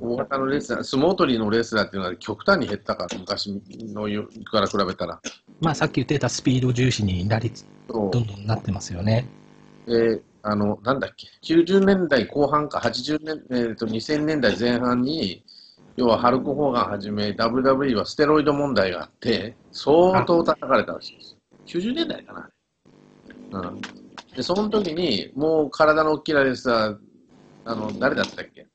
[0.01, 3.61] 大型のレー、相撲取りのレスラーっていうのは極端に減ったから、昔
[3.93, 5.21] のよから比べたら。
[5.61, 7.53] まあさっき言ってたスピード重視になり
[7.89, 9.27] どんどんなってますよね。
[9.87, 15.45] で、あの、なんだっけ、90年代後半か、80年、えーと、2000年代前半に、
[15.97, 21.37] 要はハルク・ホーガンはじめ、WWE はステロイド問題があって、相当叩かれたらしいです。
[21.67, 22.51] 90年代かな。
[23.61, 23.81] うん。
[24.35, 26.97] で、その時に、もう体の大きなレスラー、
[27.65, 28.67] あの、誰だったっけ？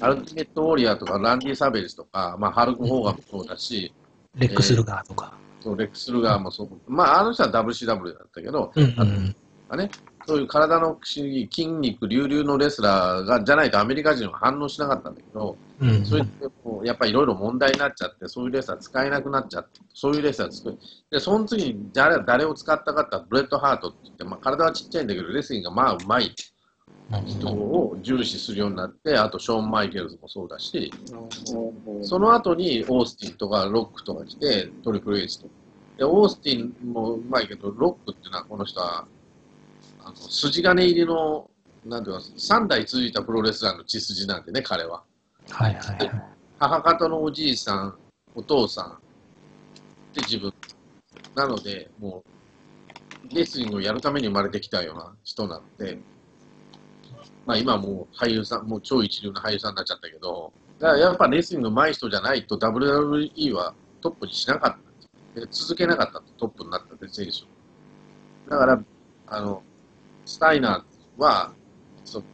[0.00, 3.92] アルティメット・ウォリアーとか、ランディ・サベージとか、まあ、ハルク・ホーガンもそうだし、
[4.36, 5.36] レックスルガーとか。
[5.60, 9.36] そうレックス・ルガーもそう、まあ、あの人は WCW だったけど、うんうん
[9.70, 9.90] あね、
[10.26, 11.22] そういう体の筋
[11.66, 15.90] 肉隆々のレスラーがじゃないとアメリカ人は反応しなかったんだけど、うん。
[15.90, 20.78] うんそれってこうやっぱりいろいろ問題になっちゃって、そういうレスラー使えなくなっちゃって、そういうレスラー作る。
[21.10, 26.34] で、その次に誰誰を使ったかったらブレット・ハートって言って、まあ、体はちっちゃいんだけど、レスリングがまあうまい
[27.24, 30.92] 人を重視するようになって、あとショーン・マイケルズもそうだし、
[32.02, 35.48] その後にオースティンとかロックとか来て、トリプル H と。
[35.96, 39.06] で、オースティンもうまいけど、ロックっていうのはこの人は、
[40.00, 41.50] あの筋金入りの、
[41.86, 45.02] なんていうか、3代続いたプロレスラーの血筋なんでね、彼は。
[45.48, 46.24] はいはいはい。
[46.58, 47.98] 母方のおじいさん、
[48.34, 48.98] お父さん、
[50.14, 50.52] で自分。
[51.34, 52.22] なので、も
[53.30, 55.98] う、レスリングをやるために生まれてきたような人なんで、
[57.48, 64.76] まあ今はもう俳優さん、もう超一流の俳優さんになっちゃったけど、だからやっぱレスリング上手い人じゃないと WWE はトップにしなかっ
[65.34, 65.40] た。
[65.40, 68.50] で続けなかったとトップになったって選手。
[68.50, 68.78] だから、
[69.28, 69.62] あの、
[70.26, 71.50] スタイナーは、
[72.04, 72.24] そう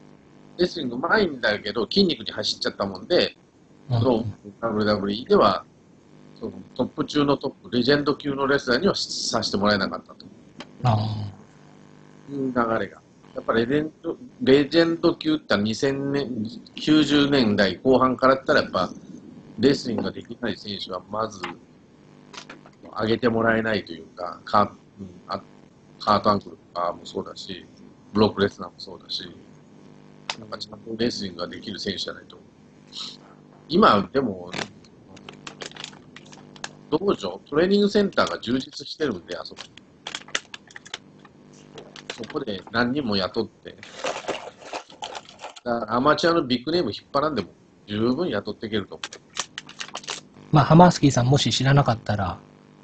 [0.59, 3.37] レスリング上手いんだけど筋肉に走っちゃったもんで、
[3.89, 5.65] WWE では
[6.41, 10.27] そのトップ中のトップ、レジェンド級のレスラーにはさせてもらえなかったと
[10.83, 10.97] あ
[12.31, 13.04] いう流れが。
[13.35, 16.29] やっぱレジェンドレジェンド級って2000年、
[16.77, 18.91] 90年代後半からったらやっぱ
[19.59, 21.41] レスリングができない選手はまず
[23.01, 24.71] 上げてもらえないというか、カー,、
[25.01, 25.43] うん、あ
[25.99, 27.67] カートアンクルとかもそうだし、
[28.13, 29.29] ブロックレスナーもそうだし、
[30.39, 32.37] なんかちゃんとレスリングができる選手じゃないと。
[33.69, 34.51] 今、でも、
[36.91, 39.63] 道場、トレーニングセンターが充実してるんで、あそこ。
[42.17, 43.77] そこで何人も雇って、
[45.65, 47.49] だからアマチュアのビッグネーム引っ張らんでも
[47.87, 49.03] 十分雇っていけると思
[50.53, 52.39] まあ、ハマースキーさんもし知らなかったら、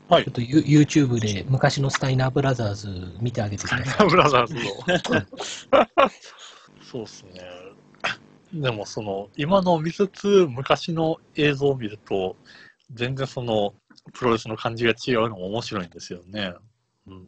[0.09, 2.89] はいちょっとユ YouTube で昔のスタイナーブラザーズ
[3.21, 4.09] 見てあげてください。
[4.09, 4.61] ブラザーズの。
[6.83, 7.41] そうですね。
[8.53, 12.35] でもその、今のを見つつ、昔の映像を見ると、
[12.93, 13.73] 全然その、
[14.13, 16.53] プロレスの感じが違うのも面白いんですよね。
[17.07, 17.27] うん、う。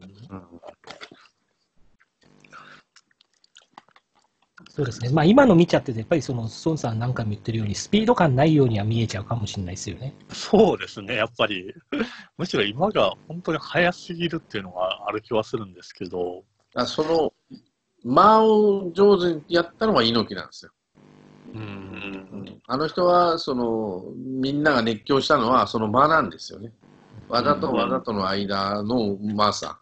[4.75, 5.09] そうですね。
[5.09, 10.15] まあ、今の見ちゃってて、やっぱりその、孫さんなんかも言ってるように、スピード感ないようには見えちゃうかもしれないですよね。
[10.29, 11.71] そうですね、やっぱり。
[12.39, 17.31] むしろ今が本当に早すぎるっていうのがある気はするんですけど、あその、
[18.03, 20.71] 間を上手にやったのは猪木なんですよ。
[21.53, 26.73] うん、あの人は、その、みんなが熱狂したのは、その間なんですよね。
[27.29, 29.79] 技と技との間のうまさ。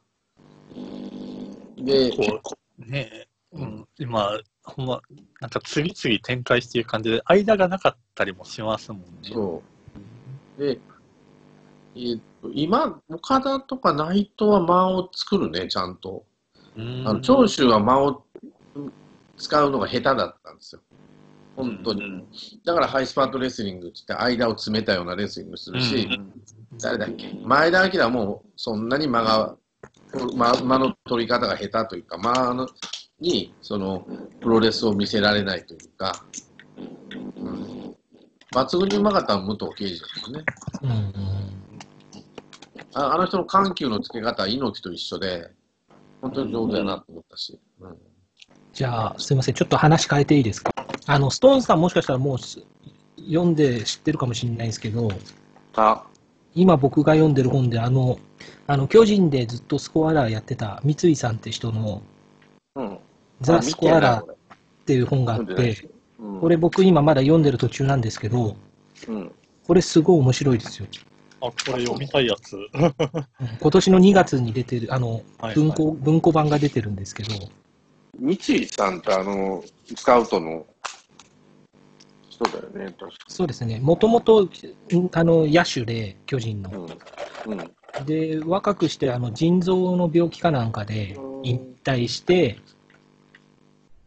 [1.77, 4.37] で、こう、ねうん、今、
[4.75, 5.01] ほんま、
[5.39, 9.07] なんか次々展開していく感じで、間がなかったりもしますもんね。
[9.23, 9.61] そ
[10.57, 10.61] う。
[10.61, 10.79] で、
[11.95, 16.23] えーっと、今、岡田とか内藤は間を作るね、ちゃんと。
[16.77, 18.23] うんあの長州は間を
[19.35, 20.81] 使うのが下手だったんですよ。
[21.57, 22.05] 本当に。
[22.05, 22.27] うん
[22.63, 26.31] だからハイスパートレスリングって言って間を詰めたようなレスリングするし、うん
[26.79, 27.33] 誰だっけ？
[27.43, 29.57] 前田明はもうそんなに間が、
[30.37, 32.69] 間間の取り方が下手というか、間の
[33.21, 34.05] にその
[34.41, 36.25] プロレスを見せられないというか、
[37.37, 37.95] うん、
[38.51, 40.43] 抜群にうまかったのは武藤敬司ですね。
[40.81, 41.05] うんうん。
[42.93, 45.49] ああの人の緩急のつけ方は猪木と一緒で、
[46.21, 47.57] 本当に上手だなと思ったし。
[47.79, 47.97] うん
[48.73, 49.55] じゃあ、すいません。
[49.55, 50.71] ちょっと話変えていいですか？
[51.05, 52.63] あの、ストーンさんもしかしたらもうす
[53.17, 55.09] 読んで知ってるかもしれないですけど、
[55.75, 56.05] あ、
[56.55, 58.17] 今僕が読んでる本で、あの、
[58.67, 62.01] あの、巨人でずっとスコアラーやってた三井さんって人の、うん。
[63.41, 64.33] ザ・スコアラーっー
[64.85, 65.87] ていう本があって
[66.39, 68.55] これ僕今まだ読んでる途中なんですけど、
[69.07, 69.31] うん。
[69.65, 70.87] これすごい面白いですよ。
[71.41, 72.55] あ、これ読みたいやつ。
[72.55, 72.93] うん
[73.59, 77.33] 今年の2月に出てる、あの、はい文庫、文庫版が出てるんですけど、
[78.19, 79.63] 三井さんってあの、
[79.95, 80.65] スカウトの
[82.29, 84.49] 人だよね、確かそうですね、もともと、ん
[85.13, 86.69] あの、野手で、巨人の。
[87.45, 87.53] うん。
[87.53, 87.71] うん。
[88.05, 92.57] で、若くして、あの、腎臓の病気かなんかで引退して、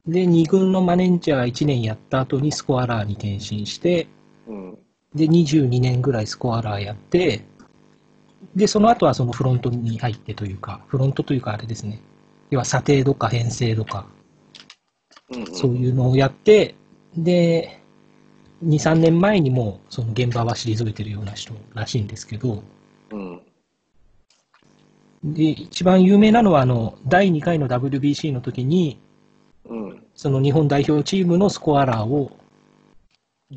[0.07, 4.07] で、2軍のマネージャー1年やった後にスコアラーに転身して、
[4.47, 4.79] うん。
[5.15, 7.43] で、22年ぐらいスコアラーやって、
[8.55, 12.01] で、その後はそのフロントに入ってというか、フロントというかあれですね、
[12.51, 14.07] 要は査定とか編成とか、
[15.31, 15.47] うん。
[15.55, 16.75] そういうのをやって、
[17.17, 17.81] で、
[18.63, 22.63] 2、3年前にもうその現場は退いてるような人らしいんですけど、
[23.11, 23.41] うん。
[25.25, 29.01] で、一番有名なのは、あの、第2回の WBC の時に、
[29.67, 30.07] うん。
[30.15, 32.31] その日本代表チームのスコアラーを、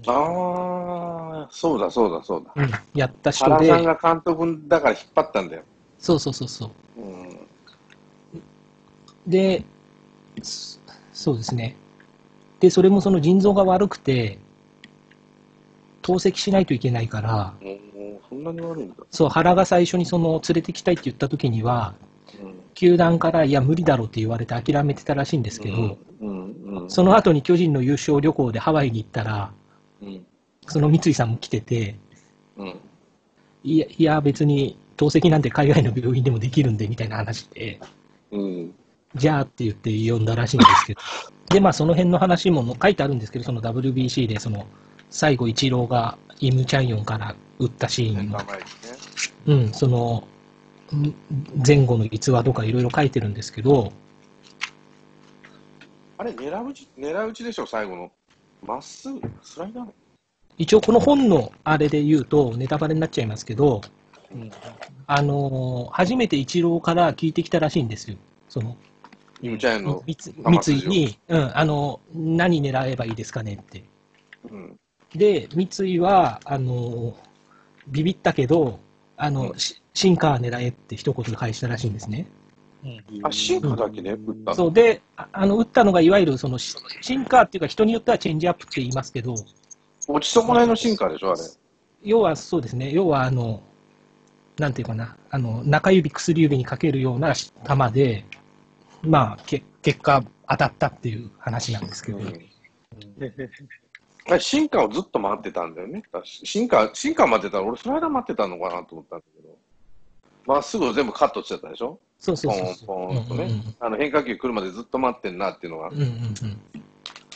[0.06, 2.54] ああ、そうだそうだそうだ。
[2.94, 5.64] やった人原さんで、が監督だから引っ張ったんだよ。
[6.00, 7.02] そうそうそうそう。
[7.02, 7.48] うん。
[9.26, 9.64] で、
[10.42, 10.80] そ
[11.14, 11.76] そうですね。
[12.60, 14.40] で、それもその腎臓が悪くて、
[16.02, 17.54] 透析しないといけないから、
[18.30, 18.96] そんなに悪いんだ。
[19.12, 21.96] そう、原が最初にその連れてきたいって言った時には、
[22.40, 22.62] うん。
[22.76, 25.98] 球団から、いや、無理だろうって言われて諦めてたらしいんですけど、うん。
[26.88, 29.52] その後に巨人の優勝旅行でハワイに行ったら、
[30.02, 30.26] うん。
[30.68, 31.96] その三井さんも来てて、
[32.58, 32.80] うん。
[33.64, 37.80] いや、いや別に透析なんて海外の病院でもできるんでみたいな話で、
[38.32, 38.74] うん。
[39.16, 41.02] じゃあって言って呼んだらしいんですけど、
[41.54, 44.66] で、まあその辺の話も書いてあるんですけど、その WBC でその
[45.10, 48.36] 最後、イチローがイム・チャンヨンから打ったシーン。
[49.46, 50.28] うん、その、
[50.94, 51.14] ん
[51.66, 53.92] 前後の逸話とかいろいろ書いてるんですけど、
[56.18, 58.12] あれ、狙う打ち、狙う打ちでしょ、最後の。
[58.64, 59.88] まっすぐ、スライダー
[60.58, 63.82] 一応この本のあれで言うと、ネタバレになっちゃいますけど、
[65.06, 68.18] あのー初めてイチローから聞いてきたらしいんですよ。
[68.50, 68.76] その、
[69.42, 73.84] 三井に、うん、あの、何狙えばいいですかねって。
[74.50, 74.76] うん。
[75.14, 77.16] で、三井は、あの、
[77.88, 78.80] ビビったけど、
[79.16, 82.28] あの、うんしシンカー狙えって一言で返したらしいんですね。
[83.24, 84.56] あ、シンカーだけね、打ったの。
[84.56, 89.36] そうで、ああの、打ったのがいわゆるそのシシンカーっていうか人によってはチェンジアップって言いますけど、
[90.08, 91.42] 落ち損ないのシンカーでしょ、あれ。
[92.04, 93.62] 要はそうですね、要はあの、
[94.58, 97.52] なんていうかな、あの、中指、薬指にかけるような球
[97.94, 98.26] で、
[99.04, 102.20] まあ、け結果当たったっていう話なんですけど、
[104.30, 106.02] あれシンカーをずっと待ってたんだよね。
[106.12, 109.58] 確かシンカー、シンカー待ってたら、俺スライダー待ってたのかなと思ったんだけど。
[110.48, 112.00] まっすぐを全部カットしちゃったでしょ？
[112.18, 112.88] そうそうそうポンそう。
[112.88, 113.50] ポンとね。
[113.80, 116.08] あの変化球来るまでずっと待ってんなっていうのがうんうんうん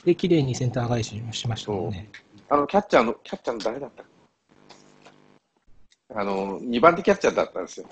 [0.05, 2.09] で、綺麗にセンター返ししましたもんね。
[2.49, 4.01] あの、キャッチャーの、キャッチャーの誰だった？
[6.15, 7.85] かあの、2番手キャッチャーだったんですよ。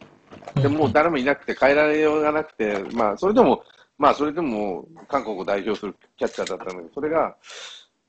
[0.56, 3.64] でもう誰もいなくて、変えられようがなくて、まあ、それでも、
[4.00, 7.36] まあ、それでも、韓国を代表するキャッチャーだったんだけど、それが、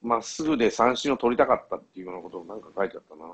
[0.02, 3.30] まっすぐで三振を取りたかったっていうようなことをなんか書いてあったな。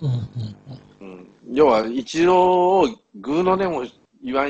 [0.00, 1.28] うん。
[1.52, 3.84] 要は、一郎をグーの音も
[4.22, 4.46] 言わ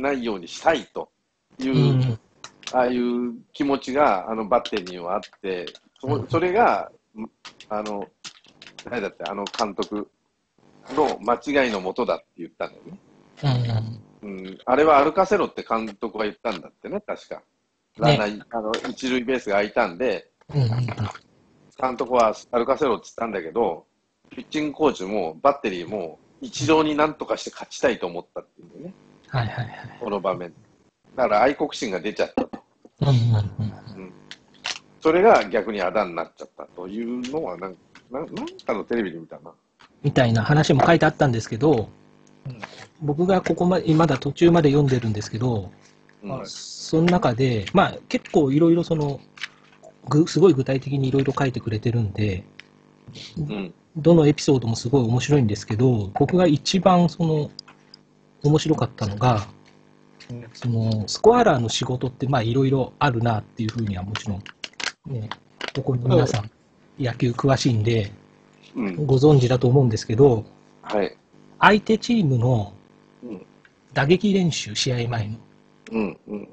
[0.00, 1.08] ないようにしたいと
[1.58, 2.02] いう、うん。
[2.02, 2.18] うん
[2.74, 5.66] ああいう気持ちが、あの、バッテリーにはあって、
[6.00, 7.24] そそれが、ん
[7.68, 8.06] あの、
[8.84, 10.08] 誰だって、あの監督
[10.96, 12.98] の間違いのもとだって言ったんだよね。
[14.22, 14.30] うん。
[14.30, 14.36] うん。
[14.46, 17.42] うん、あれは歩かせろって監督は言ったんだってね、確か。
[17.98, 20.86] ランナー、あの、一塁ベースが空いたんで、うんうんうん。
[21.80, 23.84] 監督は歩かせろって言ったんだけど、
[24.34, 28.92] ピッチングコーチもバッテリーも一郎になんとかして勝ちたいと思ったっていうね、
[29.28, 29.98] はいはいはい。
[30.00, 30.52] この場面。
[31.16, 32.64] だから愛国心が出ちゃったと。
[33.00, 33.20] うんうんうん
[33.96, 34.12] うん、
[35.00, 37.76] それが逆にあだになっちゃったというのはなん
[38.10, 39.52] なんなんかのテレビで見たな。
[40.02, 41.88] みたいな話も書いてあったんですけど、
[43.00, 45.70] 僕がここまで、まだ途中まで読んでるんですけど、
[46.22, 49.20] うんその中で、まあ結構いろいろその、
[50.08, 52.44] ぐすごい具体的にいろいろ書いてくれてるんで、
[53.38, 57.50] うんどのエピソードもすごい面白いんですけど、僕が一番その、
[58.42, 59.46] 面白かったのが、
[60.54, 64.42] その、スコアラーの仕事ってまあいろいろあるなっていうふうにはもちろん、
[65.06, 65.28] ね、
[65.74, 66.50] ここに皆さん
[66.98, 68.12] 野球詳しいんで、
[68.74, 69.06] うん。
[69.06, 70.44] ご存知だと思うんですけど、
[70.82, 71.16] はい。
[71.60, 72.72] 相手チームの
[73.22, 73.46] うん。
[73.92, 75.36] 打撃練習、試合前の、
[75.92, 76.48] うんうん。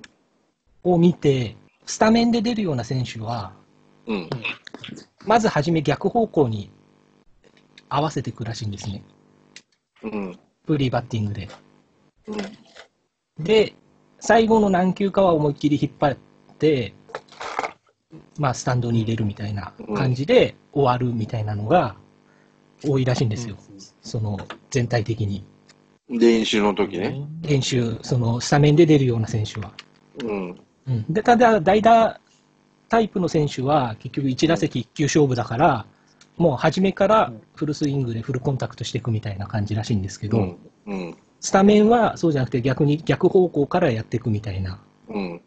[0.83, 3.53] を見て、スタメンで出るような選手は、
[4.07, 4.29] うん。
[5.25, 6.69] まずはじめ逆方向に
[7.89, 9.03] 合わせていくらしいんですね。
[10.03, 11.49] うんフリーバッティングで。
[12.27, 12.69] うん
[13.39, 13.73] で、
[14.19, 16.17] 最後の何球かは思いっきり引っ張っ
[16.57, 16.93] て、
[18.37, 21.95] まあ、スタンドに入れるみたいな感じで終わるみたいなのが
[22.83, 23.55] 多いらしいんですよ。
[24.01, 24.37] その、
[24.69, 25.45] 全体的に。
[26.09, 27.21] 練習の時ね。
[27.41, 29.71] 練習、その、スタメンで出るような選手は。
[30.23, 31.05] うんうん。
[31.09, 32.19] で、ただ、代打
[32.89, 35.85] タイプの選手は、結局1打席1球勝負だから、
[36.39, 40.57] もう初めからフルスイングでフルコンタクトしていくみたいな感じらしいんですけど、うん。
[40.87, 41.17] うん。
[41.41, 44.81] スタメンはそうじゃなくて逆に逆方向からやっていくみたいな。
[45.09, 45.41] うん。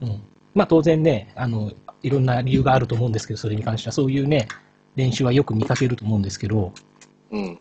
[0.00, 0.22] うん。
[0.54, 1.70] まあ当然ね、あの、
[2.02, 3.92] いろんな理由があると思うんですけど、それに関しては。
[3.92, 4.48] そういうね、
[4.96, 6.72] 練習はよく見かけると思うんですけど、
[7.30, 7.58] うん。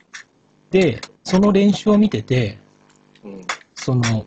[0.71, 2.57] で、その練習を見てて、
[3.21, 3.41] うん。
[3.75, 4.25] その、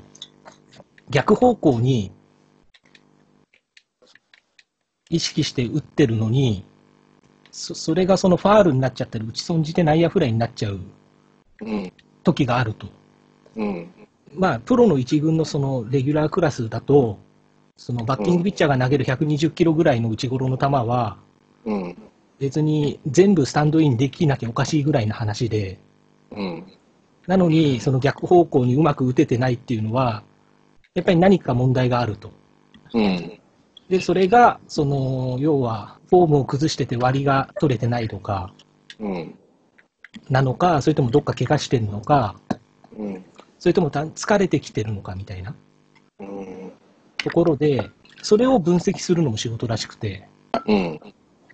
[1.09, 2.13] 逆方向に
[5.09, 6.65] 意識して打ってるのに、
[7.61, 10.81] そそれがそのファールになっちゃったり、打ち損じて内野フライになっちゃう
[11.63, 11.93] うん
[12.25, 12.87] 時があると。
[13.57, 13.91] うん。
[14.35, 17.19] まあ、プロの一軍のそのレギュラークラスだと、
[17.77, 21.19] そのバッティングピッチャーが投げる120キロぐらいの内頃の球は、
[21.67, 21.97] うん。
[22.39, 25.79] 別に全部スタンドインできなきゃおかしいぐらいの話で、
[26.31, 26.65] うん。
[27.27, 30.23] なのに、その逆方向にうまく打ててないっていうのは、
[30.95, 32.33] やっぱり何か問題があると。
[32.95, 33.39] うん。
[33.89, 38.53] で、それが、その、要は、フォームを崩してて割りが取れてないとか、
[38.99, 39.35] うん
[40.29, 42.35] なのか、それともどっか怪我してるのか、
[42.99, 43.25] うん
[43.61, 45.55] それともた疲れてきてるのかみたいな
[46.19, 46.73] うん
[47.19, 47.91] ところで、
[48.23, 50.29] それを分析するのも仕事らしくて、
[50.67, 51.01] うん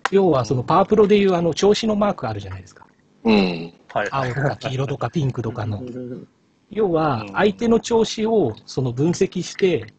[0.09, 2.87] 要はそのパワープロでいうあの調子のマークあるじゃないですか。
[3.25, 4.07] うんはい。
[4.09, 5.83] 青とか黄色とかピンクとかの。
[6.71, 9.93] 要はうん相手の調子をその分析して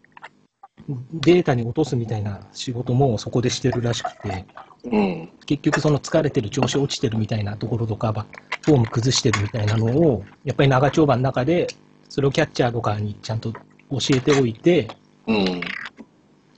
[1.13, 4.45] データに落とすみたいな仕事もそこでしてるらしくて、
[4.85, 5.29] うん。
[5.47, 8.27] 結局その疲れてる、調子落ちてるみたいなところとか、ば
[8.65, 11.67] フォーム崩してるみたいなのを、やっぱり長丁場の中で、
[12.09, 14.89] それをキャッチャーとかにちゃんと教えておいて、
[15.27, 15.63] うん。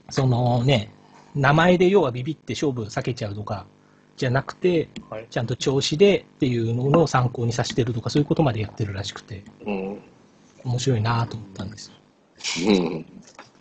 [0.09, 0.89] そのね、
[1.35, 3.65] 名前で要はビビって勝負避けちゃうとか、
[4.17, 10.01] じゃなくて、はいちゃんと調子でっていうのを参考にさせてるとか、そういうことまでやってるらしくて、うん。
[10.63, 11.93] 面白いなと思ったんですよ。
[12.67, 13.05] うん。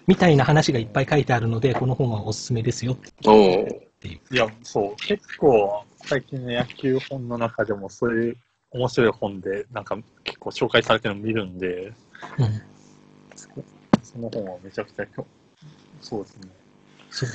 [0.07, 3.91] みたいな話がいっぱい書いてあるので、この本はおすすめですよっておいう。
[4.31, 8.37] いや、そう、結構、最近の野球本の中でもそういう
[8.71, 11.95] 面白い本で、なんか結構紹介されてるの見るんで、うん。
[14.03, 15.07] その本はめちゃくちゃ
[16.01, 16.49] そうですね、
[17.11, 17.29] そう。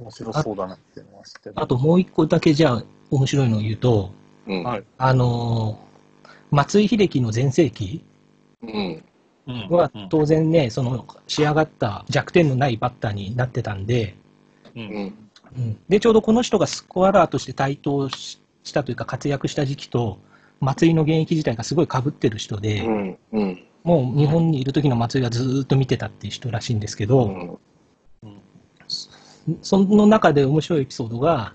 [0.00, 1.54] 面白そうだなっていうのは知ってる。
[1.56, 4.10] あともう一個だけじゃあ面白いのを言うと、
[4.46, 4.64] うん。
[4.64, 4.84] はい。
[4.98, 5.90] あのー
[6.52, 8.04] 松井秀喜の全盛期
[8.62, 9.04] うん。
[9.50, 14.14] うんはうん当然ね、その仕上がった弱点のないバッターになってたんで、
[14.74, 14.80] う。
[14.80, 15.14] うんん。
[15.56, 20.18] うんで、ちょうどこの人がスコアラーとして台頭ししたというか活躍した時期と、
[20.60, 23.18] 松井の現役自体がすごい被ってる人で、うん。
[23.32, 23.64] うん。
[23.82, 27.58] もう日本にいる時の松井はずーっと見てたっていう人らしいんですけど、うん。
[29.62, 31.54] その中で面白いエピソードが、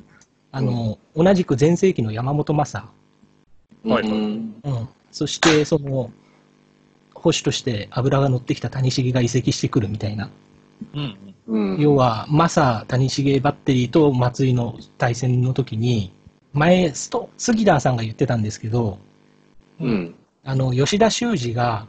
[0.51, 2.89] あの、同じく全盛期の山本昌、
[3.83, 4.55] はいうん。
[4.63, 6.11] うん、そしてその、
[7.25, 10.29] 捕手として油が乗ってきた谷繁が移籍してくるみたいな、
[10.93, 11.17] うん。
[11.47, 11.79] うん。
[11.79, 16.13] 要は、昌、谷繁バッテリーと松井の対戦の時に、
[16.53, 18.99] 前、スト杉田さんが言ってたんですけど、
[19.79, 20.15] うん。
[20.43, 21.87] あの、吉田修二が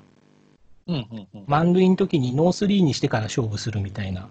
[0.87, 0.95] うん。
[0.95, 1.28] うん。
[1.34, 1.45] うん。
[1.47, 4.28] 満塁の時にノースリーにしてから勝負するみたいな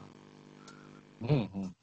[1.22, 1.30] うん。
[1.30, 1.76] うん。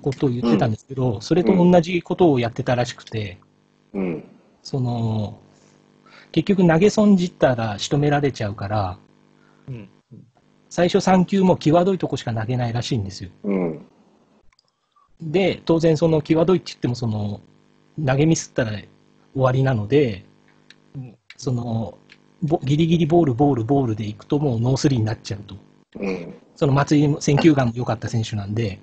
[0.00, 3.38] ことを言ってたんですけど、それと同じことをやってたらしくて、
[3.92, 4.24] うん。
[4.62, 5.38] その、
[6.32, 8.98] 結局投げ損じたら仕留められちゃうから、
[9.68, 9.88] うん。
[10.68, 13.30] 最初3球も際どいとこしか投げないらしいんですよ。
[13.44, 13.86] うん。
[15.20, 17.40] で、当然その際どいって言ってもその、
[18.04, 18.88] 投げミスったら終
[19.34, 20.24] わりなので、
[20.94, 21.98] うんその、
[22.42, 25.56] ボギリギリボール、ボール、ボールでいくともうノースリーになっちゃうと。
[25.98, 26.34] うん。
[26.54, 28.78] その松井も選球眼も良かった選手なんで、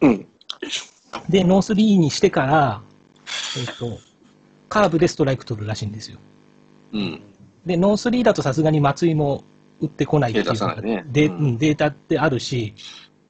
[0.00, 0.26] うん。
[1.28, 2.82] で、ノースリーにしてから、
[3.58, 3.98] えっ、と、
[4.68, 6.18] カーブでストライク取るらしいんですよ。
[6.92, 7.22] うん。
[7.66, 9.44] で、ノースリーだとさすがに松井も
[9.80, 12.74] 打ってこないっていう手出さないねでうんうんデータってあるし、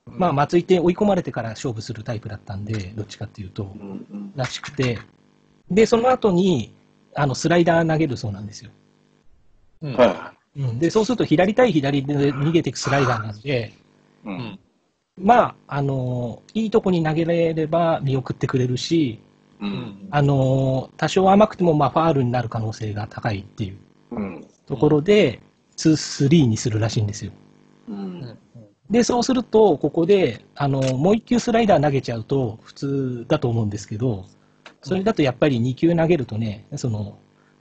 [0.06, 4.32] まあ松井って追い込まれてから勝負するタイプだったんで、どっちかっていうと、うん。
[4.34, 4.98] らしくて、
[5.70, 6.74] で、その後に、
[7.14, 8.70] あの、スライダー投げるそうなんですよ。
[9.82, 9.96] うん。
[9.96, 13.72] はうん、で、そうすると左対左で逃げていくスライダーなんで、
[14.24, 14.28] い。
[14.28, 14.30] う。
[14.30, 14.58] うんん。
[15.18, 19.20] まあ、あのいいとこに投げられれば見送ってくれるし、
[19.62, 19.66] う。
[19.66, 20.08] うんん。
[20.10, 23.78] あの多少甘くてもまあファールになる可能性が高いっていう
[24.12, 24.46] うん。
[24.66, 25.40] ところで、
[25.76, 27.32] 2、3にするらしいんですよ。
[27.88, 28.38] うん。
[28.90, 34.26] で、そうすると、ここで、あの、もう1球スライダー投げちゃうと普通だと思うんですけど、
[34.82, 37.18] それだとやっぱり2球投げるとね、その、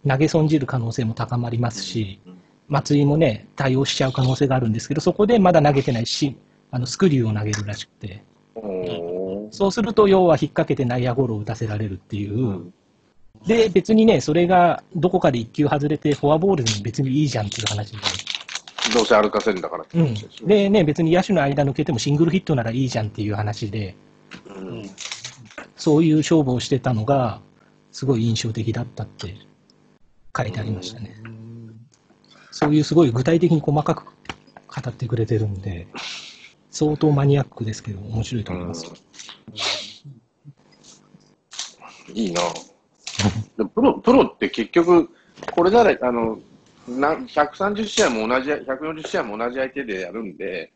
[0.08, 2.20] 投げ損じる可能性も高まりますし、
[2.68, 6.36] 松井もね、対応しちゃう可能性があるんですけど、そこでまだ投げてないし、
[6.72, 8.24] あの、スクリューを投げるらしくて、
[9.52, 12.74] そうすると、要は引っ掛けて内野ゴロを打たせられるっていう、うん
[13.45, 17.97] で、別にね、それがどこかで1球外れてフォアボールに別にいいじゃんっていう話で、
[18.93, 20.41] どうせ歩かせるんだからってうん話です。
[20.41, 20.47] よ。
[20.47, 23.95] でね、別に野手の間抜けてもシングルヒットならいいじゃんっていう話で、
[24.45, 24.89] うん。
[25.76, 27.41] そういう勝負をしてたのが、
[27.91, 29.36] すごい印象的だったって
[30.38, 31.16] 書いてありましたね。
[32.52, 34.12] そういうすごい具体的に細かく語
[34.89, 35.88] ってくれてるんで、
[36.72, 38.93] 相当マニアックですけど、面白いと思います。
[42.13, 42.41] いいな
[43.57, 45.09] でもプロ、プロって結局、
[45.51, 46.39] これなら、あの、
[46.88, 50.72] な130試合も同じ、140試合も同じ相手でやるんで、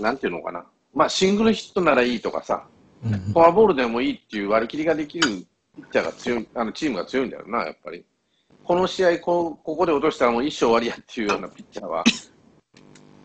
[0.00, 0.64] なんていうのかな。
[0.94, 2.66] まあ、シングルヒットならいいとかさ、
[3.04, 5.28] うんうんフォアボールでもいいっていう割り切りができる
[5.76, 8.04] ピッチャーが強い、あのチームが強いんだよな、やっぱり。
[8.64, 12.04] この試合こう、ここで落としたらもう一生終わりやっていうようなピッチャーは、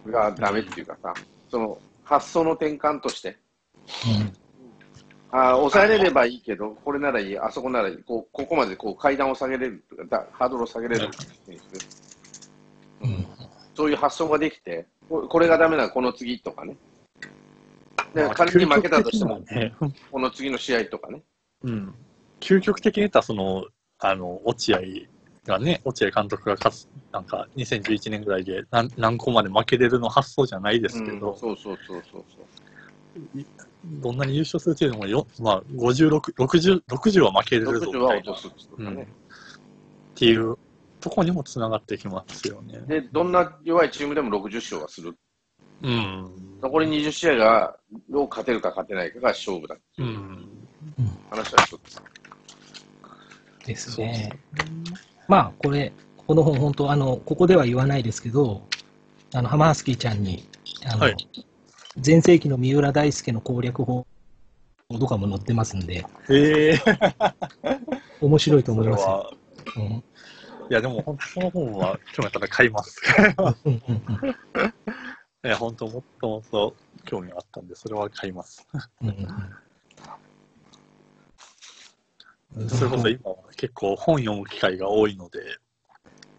[0.08, 1.14] がダメっていうかさ、
[1.54, 3.38] その発想の転換として、
[5.30, 11.12] あー抑えれればいいけど、これならいい、あそこならいい、こうここまでこう階段を下げれるとかだ、ハードルを下げれる。
[13.04, 13.28] うん。
[13.76, 16.76] そういう発想ができて、ここれがダメならこの次とかね。
[18.16, 19.76] でまあ仮に負けたとしても、ね。
[20.12, 21.22] この次の試合とかね。
[21.62, 21.93] うん。
[22.39, 23.68] 究極的に言ったら、その、
[23.99, 24.80] あの、落合
[25.46, 33.46] がね、落合監督が勝つ、なんか、2011年ぐらいで何何個まで負けれるの発想じゃないですけど、うんそうそうそうそうそう。
[34.02, 39.08] どんなに優勝するチームもよ、まあ、56、60、60は負けれるぞみ60はたいな、落とすってことうん、っね。
[40.16, 40.58] ていう
[41.02, 42.80] ところにもつながってきますよね。
[42.88, 45.16] で、どんな弱いチームでも60勝はする。
[45.82, 46.60] うん。
[46.62, 47.76] 残り20試合が、
[48.14, 49.76] を勝てるか勝てないかが勝負だ。
[49.98, 50.48] うん。
[51.30, 52.02] 話は一つ。
[53.66, 54.32] ですね。
[55.28, 55.91] まあ、これ、
[56.28, 58.67] この本、本当、あの、ここでは言わないですけど、
[59.34, 60.47] あの、ハマースキーちゃんに、
[60.86, 61.15] あの、はい
[62.03, 64.07] 前世紀の三浦大輔の攻略法
[64.99, 66.80] とかも載ってますんで、ええ
[68.19, 69.07] 面白いと思いますよ。
[69.07, 69.32] は、
[69.78, 70.03] うん
[70.69, 72.99] いや、でも本当その本は、興味あったら買います。
[75.45, 78.65] いや、本当もっともっと興味があったんで、それは買います。
[79.01, 79.28] うん
[82.68, 85.39] それこそ今は結構本読む機会が多いので、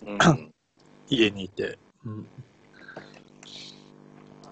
[0.07, 0.53] うん。
[1.09, 1.79] 家にいて。
[2.05, 2.27] うん、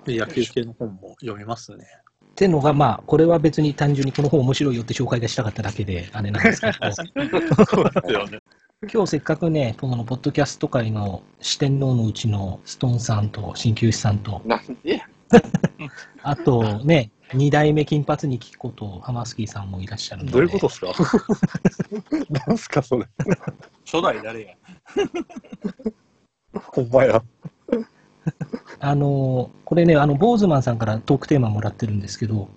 [0.05, 1.85] で野球系の本も読みますね。
[2.33, 6.73] ってのが、まあ、これは別に単純にこの本面白いよって紹介がしたかっただけで、あれなんですけど、
[8.31, 8.41] ね。
[8.93, 15.09] 今日せっかくね、このポッドキャスト界の四天王のうちのストーンさんと鍼灸師さんと、なんでや
[16.23, 20.93] あとね、二代目金髪に聞くこと、ハマスキーさんもいらっしゃるので、どういうことですか？
[22.49, 23.07] なんすか、それ？
[23.85, 24.55] 初代誰や
[26.55, 27.23] ほんまや。
[28.81, 32.49] あの、これね、あの、ボーズマンさんからトークテーマもらってるんですけど、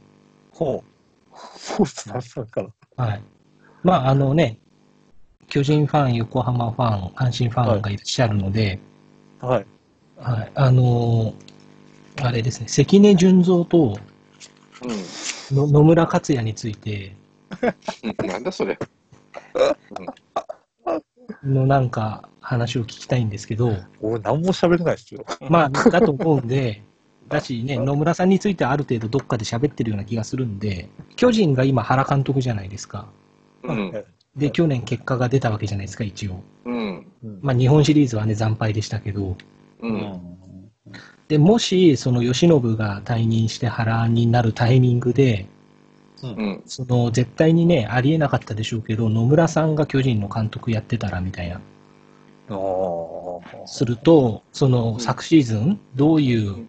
[0.52, 1.38] ほう。
[1.58, 2.70] そうっすな、さんから。
[3.06, 3.22] はい。
[3.84, 4.60] まあ、あのね、
[5.48, 8.80] 巨人ファン、横浜ファン、阪神ファンがいらっしゃるので、
[9.40, 9.66] はい。
[10.18, 10.52] はい。
[10.56, 11.34] あの
[12.22, 13.98] あれですね、関根純三と
[14.82, 17.16] うの野村克也についてん。
[18.28, 18.78] なんだそれ。
[21.44, 25.26] のなんか話を聞きたいんですけど、俺、何も喋れないですよ。
[25.50, 26.84] まあ、だと思うんで、
[27.28, 33.08] だしね、野村さんについてはある程度どっかで喋ってるような気がするんで、巨人が今原監督じゃないですか。
[33.64, 34.06] うん。
[34.36, 36.44] で、去年結果が出たわけじゃないですか、一応。
[36.66, 37.08] うん。
[37.42, 39.36] まあ、日本シリーズはね、惨敗でしたけど、
[39.82, 39.88] う。
[39.88, 40.38] うんん。
[41.28, 45.48] で、もし、その吉信が退任して原になるタイミングで、
[46.22, 46.64] うん。
[46.66, 51.56] その、絶対にね、ありえなかったでしょうけど、野村さんが巨人の監督やってたら、みたいな。
[51.56, 51.60] あ
[52.50, 53.68] あ。
[53.68, 56.68] すると、その、うん昨シーズン、どういう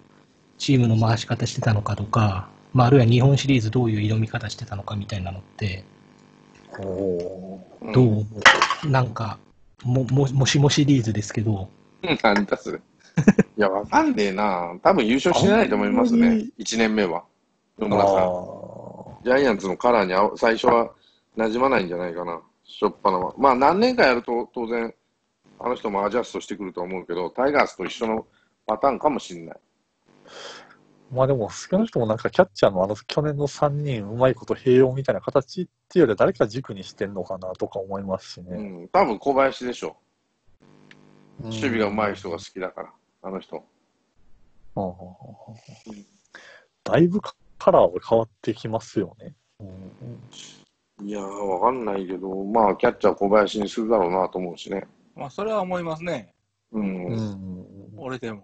[0.58, 5.84] チームの回し方してたのかとか、まあ、あるいは日本シリーズどういう挑み方してたのかみたいなのって、
[7.92, 8.26] どう思
[8.84, 9.38] う、なんか、
[9.84, 11.68] も、も、もしもシリーズですけど、
[12.22, 12.80] なんだそれ。
[13.56, 14.78] いや、わかんねえな。
[14.82, 16.52] 多分優勝しないと思いますねあんまり。
[16.58, 17.24] 1年目は。
[17.78, 18.16] 野あ村さん。
[18.16, 20.92] ージャイアンツのカラーに合う最初は
[21.36, 22.40] 馴染まないんじゃないかな。
[22.64, 23.34] しょっぱなは。
[23.38, 24.94] まあ何年かやると当然、
[25.58, 28.26] あの人もアジャストしてくると思うけど、タイガースと一緒の
[28.66, 29.56] パターンかもしれない。
[31.10, 38.84] まあでも、少なくともなんかキャッチャーのあの去年の3人うまいこと併用みたいな形っていうよりは誰か軸にしてんのかなとか思いますしうね。
[38.84, 38.88] ん。
[38.88, 39.96] 多分小林でしょ。
[41.40, 42.92] うん守備がうまい人が好きだから、
[43.26, 43.56] あの人。
[44.76, 46.06] うんうんうんうん
[46.84, 47.20] だいぶ
[47.58, 49.34] カラーは変わってきますよね。
[49.58, 50.22] うん
[51.04, 54.86] いやー、わかんないけど、まあ、キャッチャー小林にするだろうなと思うしね。
[55.16, 56.32] まあ、それは思いますね。
[56.70, 57.06] うん。
[57.06, 57.66] うんうん
[57.98, 58.42] 俺でも。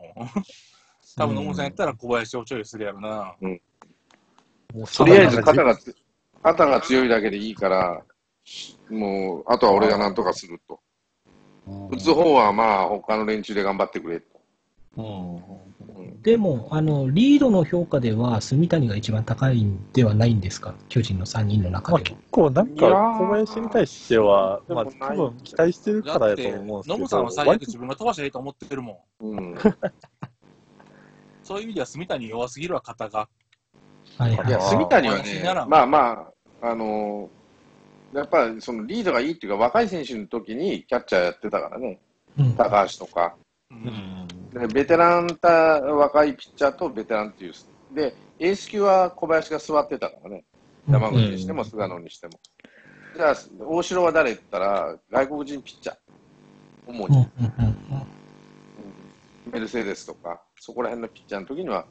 [1.17, 3.37] 多分野村さんやったら小林をチョイスするやろな。
[3.41, 5.97] もうとりあえず肩がつ、
[6.43, 8.03] 肩が強いだけでいいから、
[8.91, 10.81] もう、あとは俺がなんとかすると。
[11.91, 14.27] 打つ方はまあ、他の連中で頑張ってくれと。
[14.27, 14.32] うんうん
[16.23, 20.75] でも、あの、リードの評価では、住谷が一番高いんではないんですか？
[20.89, 29.27] 巨人の3人の中まあ、で結構なんか小林に対しては、まあ多分期待してるからやと思うんですけど、ノムさんは最悪自分が飛ばしたらいいと思ってるもん。
[29.27, 29.55] うん。
[31.43, 33.21] そういう意味では住谷弱すぎるわ、肩が。
[33.21, 33.29] は。
[34.19, 34.51] はいはいい。
[34.51, 36.27] や、住谷はね私なら、まあま
[36.63, 37.43] あ、あのー
[38.19, 41.99] やっぱりそのリードがいいっていうか、若い選手の時にキャッチャーやってたからね、
[42.39, 43.35] うん高橋とか。
[43.73, 43.89] う。
[43.89, 44.13] うん
[44.73, 47.53] ベテランた若いピッチャーとベテランっていう。
[47.95, 50.45] で、エース級は小林が座ってたからね、
[50.89, 52.39] 山口にしても菅野にしても。
[53.17, 55.97] じゃあ、大城は誰って言ったら、外国人ピッチャー、
[56.87, 57.17] 主に。
[57.17, 57.77] うんうんうんうん
[59.53, 61.85] メルセデスとか、そこら辺のピッチャーの時には、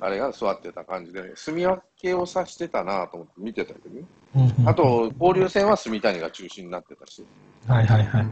[0.00, 4.02] あれが座ってた感じで、住み分けをさしてたなと思って見てたけどね。
[4.36, 7.24] うんうんあと、交流戦は住谷が中心になってたし。
[7.66, 8.26] はいはいはい。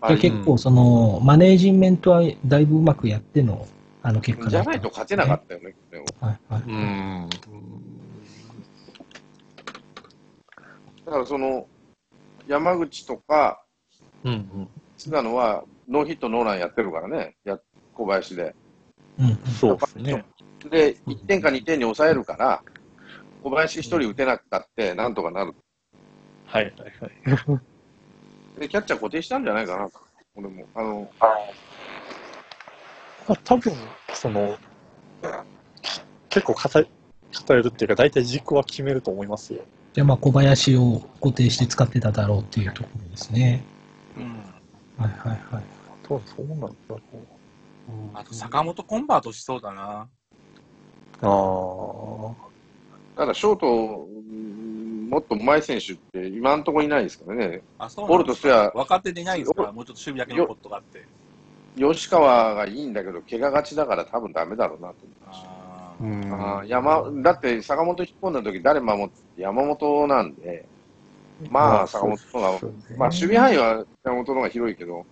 [0.00, 3.66] あれで結構その、マネージメントはだいぶうまくやっての、
[4.02, 5.74] あの結果だったじゃないと勝てなかったよね、
[6.20, 6.62] ははいはい。
[6.62, 7.30] うん
[11.04, 11.66] だからその、
[12.48, 13.62] 山口とか
[14.24, 17.58] うん菅野はノーヒットノーランやってるからね、や
[17.94, 18.54] 小林で。
[19.18, 20.24] うんうんそうですね。
[20.70, 22.62] で、1点か2点に抑えるから、
[23.42, 25.54] 小林1人打てなくたって、なんとかなる。
[26.46, 27.60] はいはいはい。
[28.58, 29.88] で、キャッチャー固定したんじゃないかな、
[30.34, 30.66] 俺も。
[30.74, 31.10] あの、
[33.28, 33.72] まあ、多分
[34.14, 34.56] その、
[36.28, 36.86] 結構偏
[37.32, 39.62] 偏るっていうか、大体軸は決めると思いますよ。
[39.92, 43.62] じゃあまあ小林を固定して使ってただろうっていうところですね。
[44.16, 44.36] うん。
[44.98, 45.64] はいはいはい。
[46.06, 47.00] そうそうなんだろ
[48.14, 50.08] あと、坂本コンバートしそうだな。
[51.22, 51.26] う。
[51.26, 51.28] あ
[52.42, 52.45] あ。
[53.16, 57.62] ただ、ショート、うんもっと上手い選手って今のところいないですからね。
[57.78, 59.62] あ、そうボルとしては若手でいないですか？
[59.62, 61.04] ら、もうちょっと守備だけのことがあって。
[61.76, 66.58] 吉川がいいんだけど、怪我がちだから多分ダメだろうなと思いました。
[66.58, 70.66] あ山だって坂本引っ込んだ時誰守って山本なんで、
[71.50, 75.06] まあ坂本の方が、まあ守備範囲は山本の方が広いけど、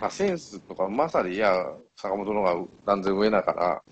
[0.00, 3.82] まあセンスとかうまさでいや、坂本の方が断然上だから、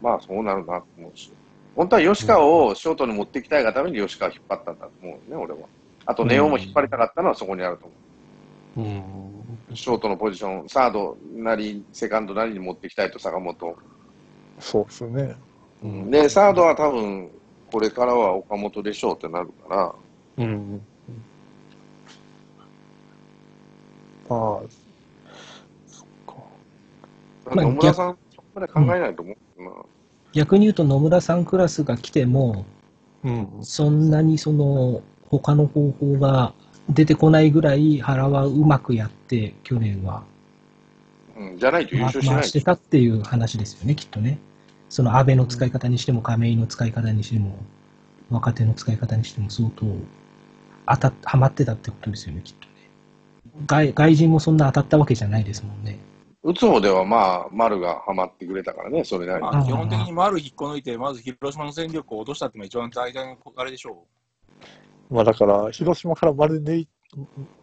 [0.00, 1.32] まあそうなるなと思うし、
[1.76, 5.68] 本当は吉川をショートに持っていきたいがために吉川引っ張ったんだと思うね、俺は。
[6.06, 7.94] あと、ネオも引っ張りたかったのはそこにあると思
[8.76, 9.68] う。
[9.68, 9.76] うん。
[9.76, 13.76] ショートのポジション、サードなり、セカンドなりに持っていきたいと、坂本。
[14.58, 15.36] そうですね。
[15.82, 16.10] うん。
[16.10, 17.30] で、サードは多分、
[17.70, 19.94] これからは岡本でしょうってなるから、
[20.38, 20.80] うん。
[24.28, 24.60] ああ、
[25.86, 26.34] そっか。
[27.54, 29.70] まあ野村さん、そこまで考えないと思うな。
[30.36, 32.66] 逆に言うと野村さんクラスが来ても、
[33.24, 33.48] うん。
[33.62, 36.52] そんなにその他の方法が
[36.90, 40.24] 出てこないぐらい原はうまくやって、去年は
[41.38, 44.38] うん、じゃないと優回勝しない回してたっていう話ですよね、きっとね。
[44.90, 47.56] その安倍の使い方にしても、亀井の使い方にしても、
[48.30, 49.86] 若手の使い方にしても相当
[50.86, 52.72] 当たっ、はまってたってことですよね、きっとね。
[53.66, 55.98] 外外人もそんな当たったわけじゃないですもんね。
[56.46, 59.50] 打つ方ではまあ、丸がハマってくれたからね、それなりに。
[59.50, 64.04] まあ、基本的に丸引っこ抜いて、まず広島の戦力を落としたっていうのが一番大体のあれでしょ
[65.10, 66.88] まあだから、広島から丸でい、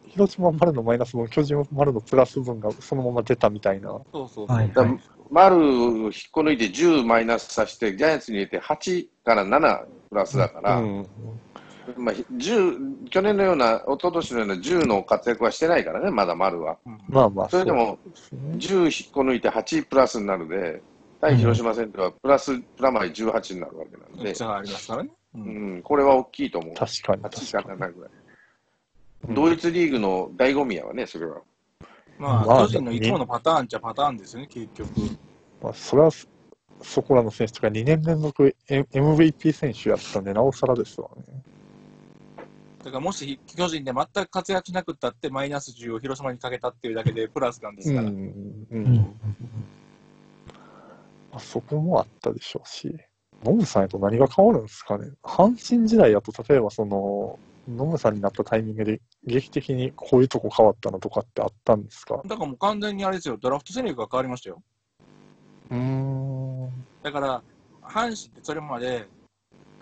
[0.10, 3.90] 広島丸のマイナス分、巨人丸のプラス分がそのまま出たみたいな。
[3.92, 4.02] う。
[4.12, 4.58] そうそうそう。
[4.58, 5.00] はい、だはい。
[5.32, 11.08] 丸引っこ抜いて10マイナスさせて、ジャイアンツに入れて8から7プラスだから、うん。
[11.98, 16.78] まあ、10去年のような、一昨年のような10の活躍はしてないからね、まだ丸は。
[16.86, 18.40] うんまあまあ、それでも、そうですね。
[18.58, 20.82] 10引っこ抜いて8プラスになるで、
[21.20, 25.10] 対広島戦ではプラスプラマイ18になるわけなんで、差がありますからね。
[25.36, 26.76] ううんん、これは大きいと思う。
[26.76, 28.12] 確かに、8確かか7ぐらい。
[29.30, 29.36] に。
[29.36, 31.42] 同一リーグの醍醐味やわね、それは。
[32.18, 34.90] まあ、まあ巨人のいつものパターンっちゃパターンですよね、結局。
[35.62, 36.12] まあ、それは、
[36.82, 41.24] そこらの選手とか2年連続 M- MVP 選手やったんで、なおさらですわね。
[42.84, 48.10] だからもし巨人で全く活躍しなくったって、マイナス10を広島にかけたっていうだけでプラスなんですから。
[48.10, 48.18] うん。
[48.18, 48.98] ううんん。
[51.32, 52.94] まあ、そこもあったでしょうし、
[53.44, 55.10] ノムさんやと何が変わるんですかね。
[55.24, 62.22] 阪神時代やと、例えばその、ノムさんになったタイミングで劇的にこういうとこ変わったのとかってあったんですか？
[62.26, 64.62] だからもう完全にあれですよ、ドラフト戦略が変わりましたよ。
[65.72, 66.70] うーん。
[67.02, 67.42] だから、
[67.82, 69.08] 阪神ってそれまで、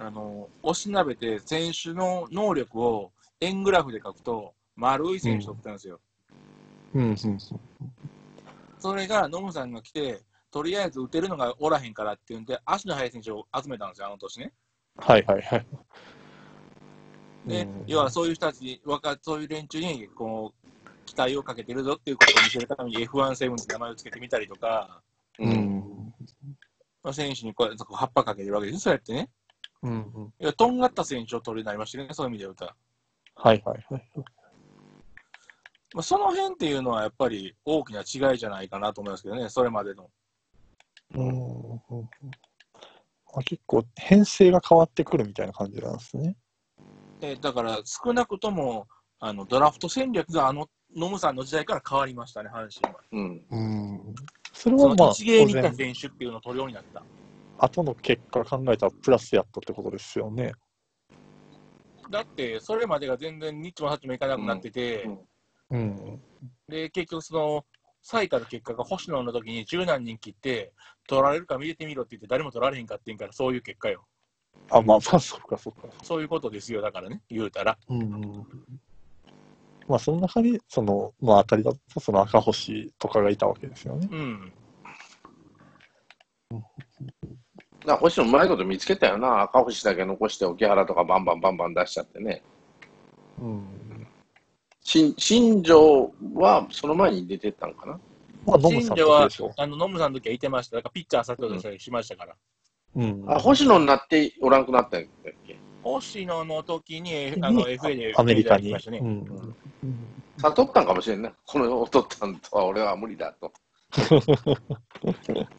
[0.04, 5.99] あの、押しなべて選手の能力を円グラフで書くと、丸い選手取ってたんですよ。
[6.95, 7.18] うん、うん。
[8.80, 14.54] それが、ノムさんが来て、とりあえず打てるのがおらへんからっていうんで、足の速い選手を集めたんですよ、あの年ね。
[14.97, 15.66] はいはいはい。
[17.45, 25.04] で、うん要はそういう人たち、若そういう連中に、こう、期待をかけてるぞっていうことを見せるために F17 って名前をつけてみたりとか、
[25.38, 25.45] う。
[25.45, 25.82] うん
[27.14, 29.30] 選手にこうやって葉っぱかけてるわけですよ、そうやってね。
[29.84, 30.34] うん、うん。
[30.39, 32.65] いや、とんがった選手を取るようになりましたね、そういう意味で言うと。
[33.36, 34.09] はいはいはい。
[35.93, 40.09] まあ、その辺っていうのはやっぱり大きな違いじゃないかなと思いますけどね、それまでの。
[41.15, 42.09] うんうんうん
[43.34, 46.36] まあ、結構編成が変わってくるみたいな感じなんですね。
[47.21, 48.88] えだから少なくとも
[49.19, 53.01] あのドラフト戦略があのノムさんの時代から変わりましたね、阪神は。
[53.11, 53.45] うん。
[53.49, 54.15] うん。
[54.53, 57.03] それそはまあ、の一芸にい当然、た選手っていうのを取るようになった。
[57.64, 60.53] 後の結果考えたらプラスやったってことですよね。
[62.09, 65.20] だって、それまでが全然ニッチもサッチもいかなくなってて、うん
[65.72, 66.22] うん。
[66.68, 67.66] で、結局その、
[68.01, 70.74] 最下の結果が星野の時に十何人切って、
[71.07, 74.05] 取られるか見れてみろって言って誰も取られへんかってんから、そういう結果よ。
[74.70, 75.88] あ、まあまあ、そっかそっか。
[76.03, 77.78] そういうことですよ、だからね、言うたら。
[77.88, 78.45] うん。
[79.88, 84.09] まあ、その中に、その、まあ、当たりだと、その赤星とかがいたわけですよね。
[84.12, 84.53] うん。
[87.86, 89.41] な星野うまいこと見つけたよな。
[89.43, 92.43] 赤星だけ残して、沖原とかバンバンバンバン出しちゃってね。
[93.41, 93.63] うん。
[94.84, 97.99] 新新庄はその前に出てったんかな。
[98.45, 99.53] まあ、ノムさんとかでしょ。
[99.57, 100.77] あの、ノムさんの時はいてました。
[100.77, 102.36] だからピッチャー先ほどしましたから。
[102.95, 103.23] うん。
[103.27, 105.57] あ、星野になっておらんくなったんだっけ？
[105.84, 108.43] 星野の時に、あの、FA で、アメに。
[108.43, 108.99] 来ましたね。
[108.99, 109.55] うん。
[110.38, 111.32] 悟ったんかもしれんね。
[111.45, 113.51] この取ったんとは俺は無理だと。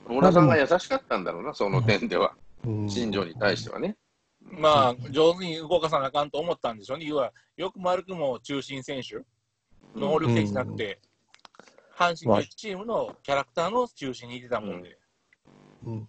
[0.08, 2.34] 野村さんが優しかったんだろうな、その点では。
[2.64, 3.96] うん新庄に対してはね。
[4.40, 7.06] まあ、上手に動かさなあかんと思ったんでしょうね。
[7.06, 9.24] 要は、よく丸くも中心選手、
[9.98, 11.00] 能力的じゃなくて、
[11.96, 14.98] 阪神チームのキャラクターの中心にいてたもんで。
[15.86, 16.08] うん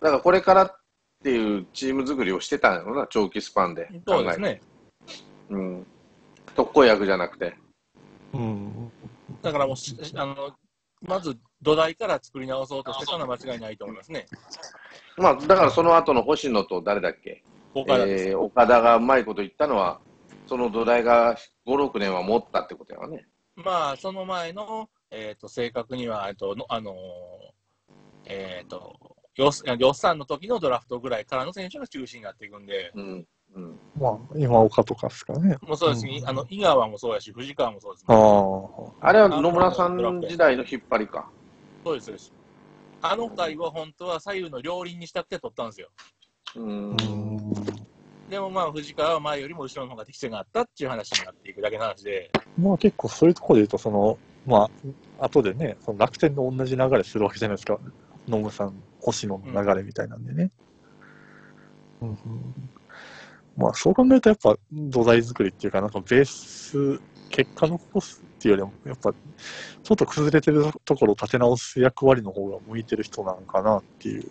[0.00, 0.76] だからこれからっ
[1.22, 3.88] ていうチーム作りをしてたんやろな、長期スパンで。
[4.06, 4.60] そうですね。
[5.48, 5.86] うん。
[6.56, 7.56] 特効薬じゃなくて。
[8.32, 8.90] うん。
[9.40, 10.56] だからもうし、あの、
[11.02, 14.26] まず土台から作り直そうとしてたのは間違いないと思いますね。
[15.16, 17.42] まあ、だからその後の星野と誰だっけ、
[17.74, 18.04] 岡田。
[18.04, 20.00] えー岡田がうまいこと言ったのは、
[20.46, 21.36] その土台が
[21.66, 23.26] 5、6年は持ったってことやわね。
[23.56, 26.94] まあ、その前の、えっ、と、正確には、えっと、のあのー
[28.26, 33.26] えっ、と、予予算の時のドラフトぐらいからの選手が中心になっていくんで、うん。
[33.54, 33.78] うん。
[33.98, 35.56] まあ、今岡とかですかね。
[35.62, 38.14] もうそうですし、うんあの、井川もそうやし、藤川もそうです、あ
[39.02, 39.08] あ。
[39.08, 41.30] あれは野村さん時代の引っ張りか。
[41.84, 42.32] そうです、そうです。
[43.02, 45.88] あの二人は本当は左右の両輪にしたくて取ったんですよ。
[46.56, 46.90] うん。
[46.90, 47.54] うん。
[48.30, 54.70] でもまあ、藤川は前よりも後ろの方が適性があったっていう話になっていくだけの話で、まあ結構そういうところで言うと、その、ま
[55.20, 57.78] あ、後でね、その楽天の同じ流れするわけじゃないですか。
[58.28, 60.50] 野村さん、星野の流れみたいなんでね。
[62.00, 62.16] うんうん
[63.56, 74.24] まあそう考えるとやっぱ土台作りっていうか、なんかベース、結果残すっていうよりも、やっぱちょっと崩れてるところを立て直す役割の方が向いてる人なのかなっていう。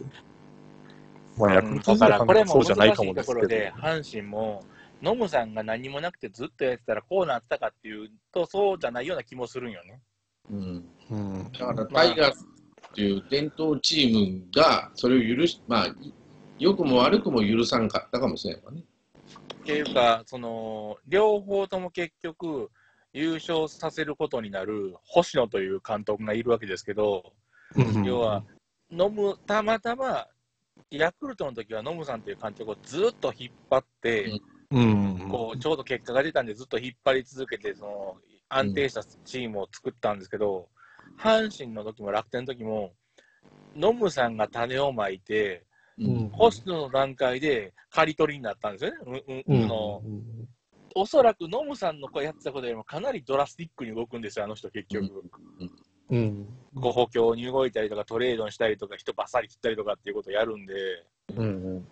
[1.38, 3.42] まあヤクルトだからこれもそうじゃないかもですけど。
[3.42, 4.64] ところで、阪神も、
[5.02, 10.00] ノムさんが何もなくてずっとやってたらこうなったかっていうと、そうじゃないような気もするんよね。
[10.52, 10.86] うん。
[11.10, 11.52] うん。
[11.52, 12.46] だからタイガース
[12.92, 15.96] っていう伝統チームがそれを許し、まあ、
[16.60, 18.84] 良くも悪くも許さんかったかもしれないわね。
[19.52, 22.70] っていうか、その、両方とも結局、
[23.14, 27.34] 優勝させることになる星野という監督がいるわけですけど、
[28.06, 28.44] 要は、
[28.92, 30.28] ノム、たまたま、
[30.90, 34.40] ヤクルトの時はノムさんという監督をずっと引っ張って、
[34.72, 35.28] うん。
[35.30, 38.18] こうちょうど結果が出たんで、ずっと引っ張り続けて、その
[38.50, 40.70] 安定したチームを作ったんですけど、
[41.20, 42.94] 阪神の時も楽天の時も、
[43.76, 45.66] ノムさんが種をまいて、
[46.02, 49.24] うん星野の段階で刈り取りになったんですよね。
[49.28, 50.02] うううんあの
[50.96, 55.24] おそらくノムさんのこうやってたことよりもかなりドラスティックに動くんですよ、あの人結局。
[56.10, 56.46] うん。
[56.76, 60.74] こう補強に動いたりとか、トレードにしたりとか、人ばっさり切ったりとかっていうことをやるんで、
[61.38, 61.88] うん。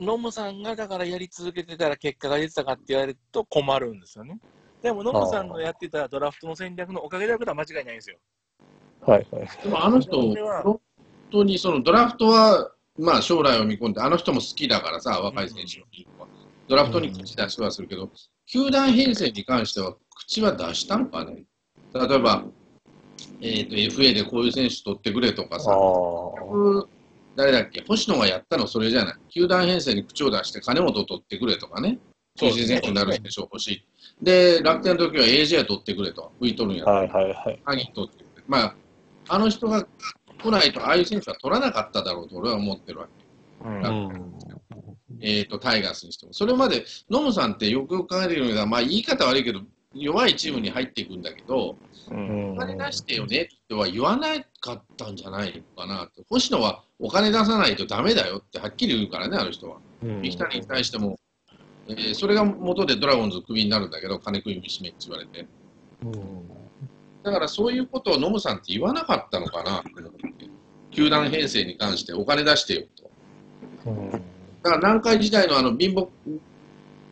[0.00, 4.38] ノムさんがだからやり続けてたら結果が出てたかって言われると困るんですよね。
[4.82, 8.16] でも、ノムさんがやってたドラフトの戦略のおかげだことは間違いないんですよ。
[9.02, 9.48] はいはい。
[9.62, 10.34] でもあの人、
[11.34, 15.86] 当にそのドラフトは、まあ将来を見込んで、あの人も好きだからさ、若い選手の
[16.68, 18.08] ドラフトに口出しはするけど、
[18.46, 21.44] 球団編成に関しては口は出したのかね
[21.94, 22.44] 例えば、
[23.40, 26.86] えー、と FA でこういう選手取ってくれとかあさ、あ。
[27.36, 29.16] 誰だっけ、星野がやったのそれじゃない。
[29.28, 31.98] 球団編成に口を出して金本を取ってくれとかね。
[32.36, 33.86] 中心選手になる選手を欲しい。
[34.22, 36.32] で、楽天の時は AJ 取ってくれと。
[36.40, 37.60] 浮いとるんやはいはいはい。
[37.64, 38.42] 鍵取ってくれ。
[38.46, 38.74] まあ、
[39.28, 39.86] あの人が
[40.44, 43.68] 来ないと、ああいう選手は取らなかっただろうと俺は思ってるわけ。
[43.68, 44.34] うんうん。
[45.20, 46.32] えっ、と、タイガースにしても。
[46.32, 49.60] それまで、ノムさんってよくよく考えてるのが、まあ言い方悪いけど、
[49.94, 51.76] 弱いチームに入っていくんだけど、
[52.10, 54.28] うんお金出してよねっては言わな
[54.60, 56.22] かったんじゃないのかなと。
[56.28, 59.78] 星野はお金出さないとダメだよってはっきり言うからね、あの人は。
[60.02, 61.18] うん三木谷に対しても、
[61.88, 65.46] えーそれが元でドラゴンズクビになるんだけど、金食い飯めって言われて。
[67.24, 69.82] だからそういうことをノムさんって言わなかったのかな
[70.90, 72.82] 球団編成に関してお金出してよ
[73.84, 73.90] と。
[73.90, 74.10] うん
[74.62, 76.08] だから南海時代のあの貧乏、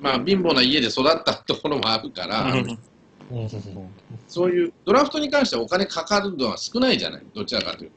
[0.00, 2.50] まあ貧乏な家で育ったところもあるから、
[4.26, 7.90] そういうドラフトに関してはお金かかるのは少ないじゃない、どちらかという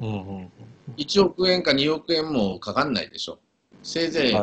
[0.00, 0.06] と。
[0.06, 0.50] うん
[0.98, 3.38] 1億円か2億円もかかんないでしょ。
[3.82, 4.34] せいぜい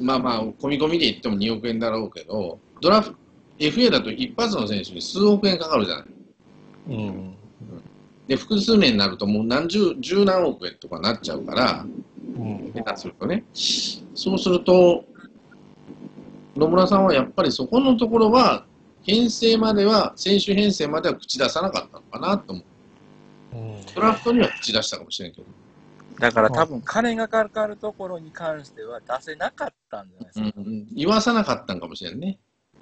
[0.00, 3.16] まあまあ、込み込みで言っても2億円だろうけど、ドラフト、
[3.58, 6.06] FA だと一発の選手に数億円かかるじゃない。
[6.88, 7.36] うん
[8.28, 11.86] で、複数年になるともう何十、十何億円とかなっちゃうから、
[12.36, 13.44] うん下手するとね。
[13.54, 15.04] そうすると、
[16.56, 18.64] 野村さんはやっぱりそこのところは、
[19.04, 22.64] 編成までは、選手編成までは口出さなかったのかなと思う。
[23.94, 25.46] ドラフトには口出したかもしれんけど。
[26.18, 30.52] だから多分金がかかるところに関しては出せなかったんじゃないですか。
[30.56, 32.38] うん、言わさなかったんかもしれんね。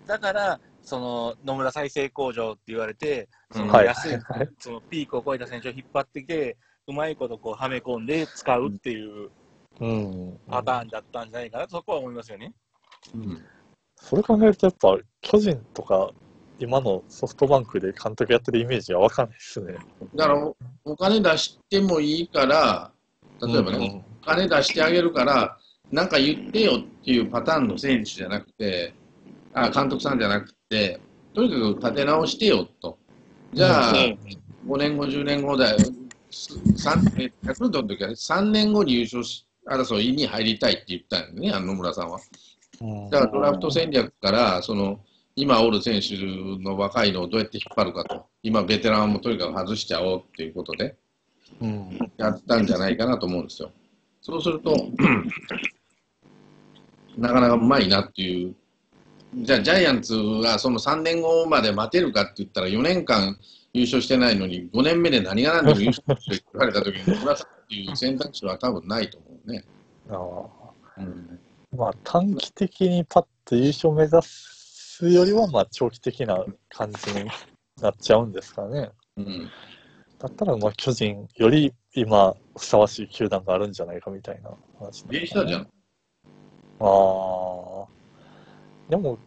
[0.06, 9.30] だから、その野村再生工場って言われて、そのはい安い、はいそのピークを超えた選手を引っ張ってきて、うまいことこうはめ込んで使うっていう
[9.80, 12.52] うんパターンだったんじゃないかなと、そこは思いますよね。
[13.14, 13.42] うん。
[13.96, 16.10] それ考えるとやっぱ巨人とか
[16.58, 19.74] 今のソフトバンクで監督やってるイメージはわかんないですね。
[20.14, 22.92] だからお、お金出してもいいから、
[23.42, 25.58] 例えばね、金出してあげるから、
[25.90, 28.94] なんか言ってよっていうパターンの選手じゃなくて、
[29.54, 31.00] あ監督さんじゃなくて、
[31.34, 32.98] とにかく立て直してよと。
[33.52, 33.94] じゃあ、
[34.66, 35.78] 5年後、10年後だよ。
[36.30, 42.18] 3えヤクルトの時は3年後に優勝し争いに入りたいって言ったんよね、あの野村さんは。
[42.80, 44.98] うんだからドラフト戦略から、その
[45.36, 46.16] 今おる選手
[46.62, 50.96] の若いのをどうやって引っ張るかと、今、ベテランもとにかく外しちゃおうっていうことで、
[51.60, 51.98] うん。
[52.16, 53.70] やったんじゃないかなと思うんですよ。
[54.20, 54.74] そうすると、
[57.18, 58.54] なかなかうまいなっていう、
[59.42, 63.36] じゃあ、ジャイアンツがその3年後まで待てるかって言ったら、4年間
[63.72, 69.64] 優勝してないのに、5年目で何が何でも優勝って言われたときに、野村さんっていう選択肢は多分ないと思うね。
[70.10, 71.02] ああ。
[71.02, 71.40] うん
[71.76, 77.28] まあ、短期的にパッと優勝目指すよりは、まあ、長期的な感じに
[77.82, 78.90] なっちゃうんですかね。
[79.16, 79.50] うん
[80.20, 85.60] だったら、まあ、巨人より今、ふさわしい球団があるんじゃないかみたいな話なんベイスターじゃん。
[85.60, 85.66] あ
[86.80, 87.86] あ。
[88.88, 89.18] でも、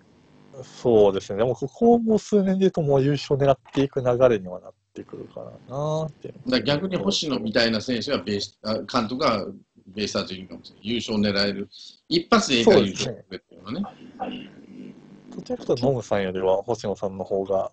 [0.63, 1.37] そうですね。
[1.37, 6.49] でも、ここもう数年で言うと、もう優勝狙っていく流れにはなってくるからなーっていう。
[6.49, 9.45] だ逆に星野みたいな選手がベイスあ監督が
[9.87, 10.89] ベイスターズ言うかもしれない。
[10.89, 11.69] 優勝狙える。
[12.09, 13.83] 一発でいいから優勝していうのね。
[15.35, 17.71] どちらかというと、ノムさんよりは星野さんの方が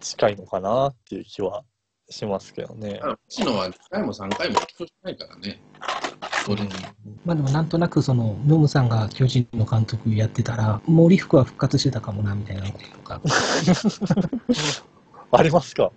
[0.00, 1.64] 近いのかなっていう気は
[2.10, 5.60] しますけどね星野は2回も3回も優勝してないからね。
[6.46, 6.62] これ
[7.28, 13.20] まあでもなんとなくその、ノムさんが巨人の監督やってたら、森福は復活してたかもな、みたいなこととか。
[15.32, 15.92] ありますか？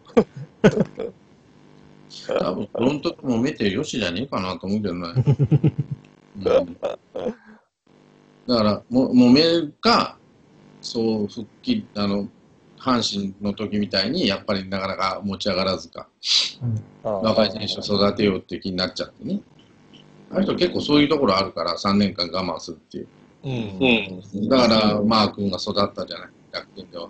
[2.28, 5.14] 多分フロントと揉めてよしじゃねえかなと思うけどね。
[6.36, 6.66] うん、だ
[8.58, 10.18] から、も揉めるか、
[10.82, 12.28] そう復帰、あの、
[12.78, 16.10] 阪神の時みたいに、やっぱりなかなか持ち上がらずか、
[17.04, 19.40] 若い選手を育てようって気になっちゃってね。
[20.32, 23.08] あの人結構そういうところあるから、3年間我慢するっていう。
[23.44, 24.50] うん。
[24.50, 27.10] だから、マー君が育ったじゃない、楽天では。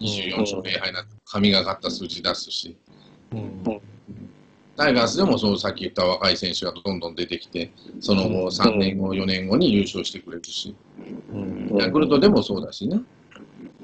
[0.00, 2.76] 24勝0敗な神がかった数字出すし。
[3.32, 3.80] うん。
[4.76, 10.74] タイガースでもそうさっき言った若い選手がどんどん出てきて、その後3年後、4年後に優勝してくれるし、
[11.32, 11.76] うん。
[11.78, 13.00] ヤクルトでもそうだしね、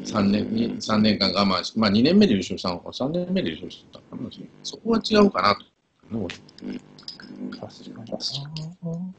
[0.03, 4.31] 3年に3年間我慢して、まあ2年目で優勝したのか、3年目で優勝してたのかな、
[4.63, 5.65] そこは違うかなと。
[7.61, 8.03] 確か
[8.83, 9.13] に。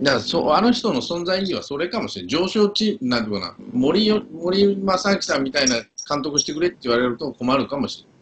[0.00, 2.28] だからそうあの人の存在意義はそれかもしれない。
[2.28, 5.76] 上昇チーム、なんていうかな、森よ森正明さんみたいな
[6.08, 8.12] 監督してくれって言われると困るかもしれない。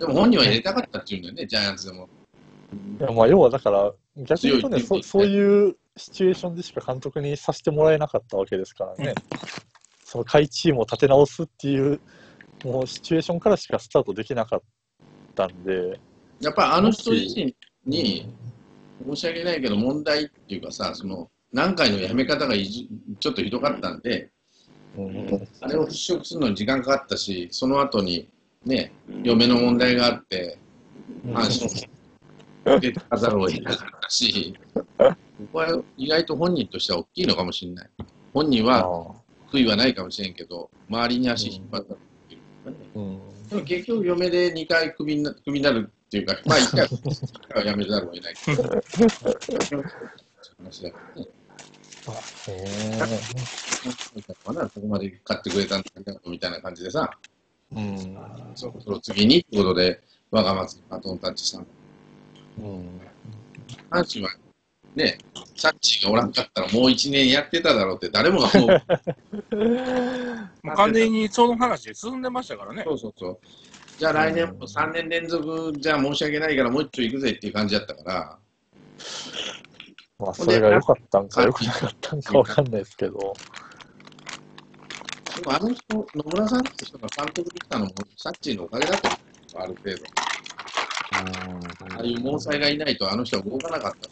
[0.00, 2.08] でも本人は入れたかったっていうんだよね、ジャイアンツでも。
[3.00, 9.14] いやまあ、要はだから、逆に言うとねそ、そういうシチュエーションでしか監督にさせてもらえなかったわけですからね。
[10.04, 12.00] その下位チームを立て直すっていう、
[12.64, 14.62] もうシチュエーションからしかスタートできなかっ
[15.34, 16.00] たんで、
[16.40, 17.54] やっぱりあの人自身
[17.84, 18.32] に、
[19.06, 22.88] 申し訳ないけど問題っていうかさ、その何回の辞め方がいじ
[23.20, 24.30] ちょっとひどかったんで、
[24.96, 28.28] うん、あれを払拭するのに時間かかったし、その後に
[28.64, 28.92] ね、
[29.22, 30.58] 嫁の問題があって、
[31.26, 31.42] 阪
[32.66, 34.54] 神出てかざるを得なかったし、
[34.98, 35.14] こ
[35.52, 37.90] こは意外と本人としては大きいのかもしれない。
[38.34, 39.18] 本人はあ
[39.52, 41.96] 悔いはないかもしれんけど、周りに足引っ張ったっ
[42.28, 42.76] ていうかね。
[42.94, 46.70] ーうんでも結局、嫁で2回クビになクビになるっていうか、 まあ1
[47.52, 48.62] 回は辞めざるを得ないけど。
[50.58, 51.28] 話だからね。
[52.06, 52.12] あ
[52.50, 52.98] へ
[54.46, 55.88] まだそこまで買ってくれたんだ
[56.26, 60.00] みたいな感じでさ、ーうんそろそろ次にってことで、
[60.30, 61.66] 我が松にバトンタッチしたの。
[62.60, 63.00] うん
[63.90, 64.30] 阪神は
[64.94, 65.18] ね、
[65.54, 68.68] サッチーがおらんかったらもう1年やってただろうって誰もが思う。
[70.64, 72.84] もう完全にその話で進んでましたからね。
[72.84, 73.38] そうそうそう。
[73.98, 78.38] じゃあ来年も3年連続じゃあ申し訳ないからもう一丁行くぜっていう感じだったから、
[80.20, 83.18] まあ、それが良かったんか良くなかったんかわかんないですけど、で
[85.44, 90.04] もあの人、野村さんって人が監督できたのもサッチーのおかげだと思うある程度。
[91.96, 94.10] ああいう毛細がいないとあの人は動かなかった。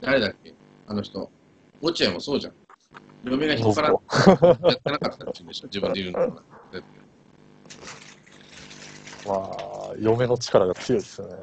[0.00, 0.54] 誰だっけ？
[0.86, 1.28] あの人。
[1.82, 2.52] 落合もそうじゃん。
[3.24, 3.98] 嫁が引っ張らやっ
[4.82, 5.66] てなかったって言うんでしょ？
[5.66, 6.42] 自分で言うのかな。
[9.26, 11.34] まあ、嫁の力が強いですよね。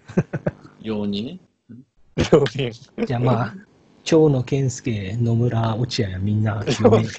[0.80, 1.38] 用にね。
[2.32, 2.72] 両人。
[3.06, 3.54] じゃあまあ、
[4.04, 7.04] 長野健介、野村、落合はみんな嫁、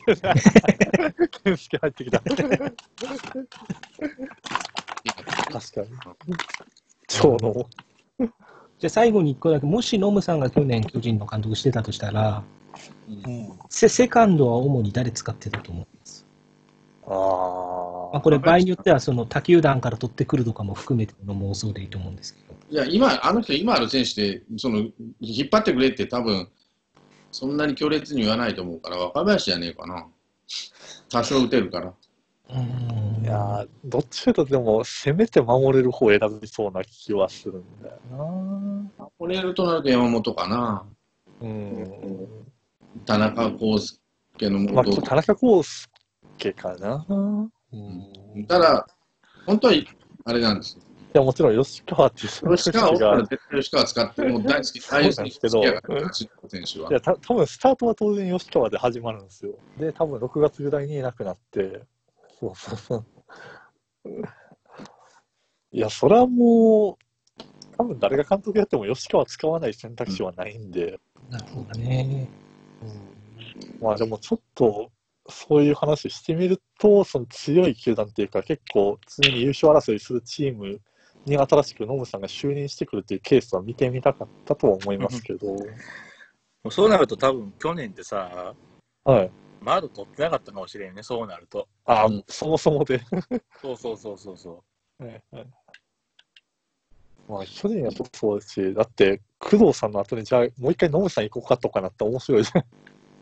[1.43, 2.19] 健介入ってきた。
[2.19, 2.41] 確か
[5.81, 5.87] に。
[7.07, 7.53] 超の。
[8.79, 12.41] じゃあ最後に一個だけ、もしノムさんが去年巨人の監督してたとしたら、
[13.07, 13.59] うん。
[13.69, 15.87] セセカンドは主に誰使ってたと思う
[17.07, 18.17] ああ。
[18.17, 22.55] あ、これ場合によってはその他球団から取ってくるとかも含めての妄想でいいと思うんですけど。
[22.69, 24.79] いや、今、あの人、今ある選手で、その、
[25.19, 26.47] 引っ張ってくれって多分、
[27.31, 30.07] そんなに強烈に言わないと思うから、若林じゃねえかな。
[31.09, 31.93] 多少打てるから。
[32.53, 39.07] うんいやーどっちかとでも、せめて守れる方を選びそうな気はするんだよな。
[39.19, 40.85] 守れるとなると山本かな。
[41.39, 42.50] うん。
[43.05, 43.95] 田中康
[44.37, 45.87] 介のまあ、元田中康
[46.37, 47.05] 介かな。
[47.09, 48.39] うん。
[48.39, 48.87] いただ、
[49.45, 49.73] 本当は、
[50.25, 50.83] あれなんですよ。
[51.13, 55.61] や、もちろん吉川っていう選吉川、手が、絶対吉川使って、もう大好き、そうなんですけど
[56.47, 59.53] 選手はいや、た多分スタートは当然吉川で始まるんですよ。
[59.77, 61.83] で、多分6月ぐらいにいなくなって、
[62.39, 63.05] そうそうそう。
[65.73, 67.43] いや、それはもう、
[67.77, 72.27] 多分誰が監督やっても吉川使わない選択肢はないんで、なるほどね。
[72.81, 74.91] うん、まあでもちょっと、
[75.29, 80.81] そういう話してみると、その強い球団っていうか、結構常に優勝争いするチーム
[81.25, 85.55] に新しくノムさんが就任してくるっていうケースは見てみたかったとは思いますけど、
[86.69, 88.53] そうなると多分去年ってさ、
[89.03, 89.31] はい。
[89.61, 91.67] マード取ってなかったかもしれんね、そうなると。
[91.85, 92.99] あ、うんそもそもで。
[93.61, 94.63] そうそうそうそうそ
[94.99, 95.47] はいはい
[97.27, 102.63] まあ、去年はそうですし、だって、工藤さんの後に、じゃあ、もう一回ノムさん行こうかとかなったら面白いじゃん。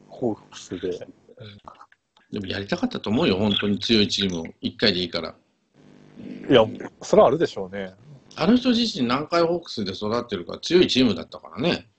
[0.08, 1.08] ホークスで。
[2.32, 4.46] でもやりたかったと思うよ、本当に強いチームを。
[4.62, 5.36] 1回でいいから。
[6.50, 6.66] いや、
[7.02, 7.94] それはあるでしょうね。
[8.36, 11.90] あの人自身南海ホークスで育ってるから強いチームだったからね。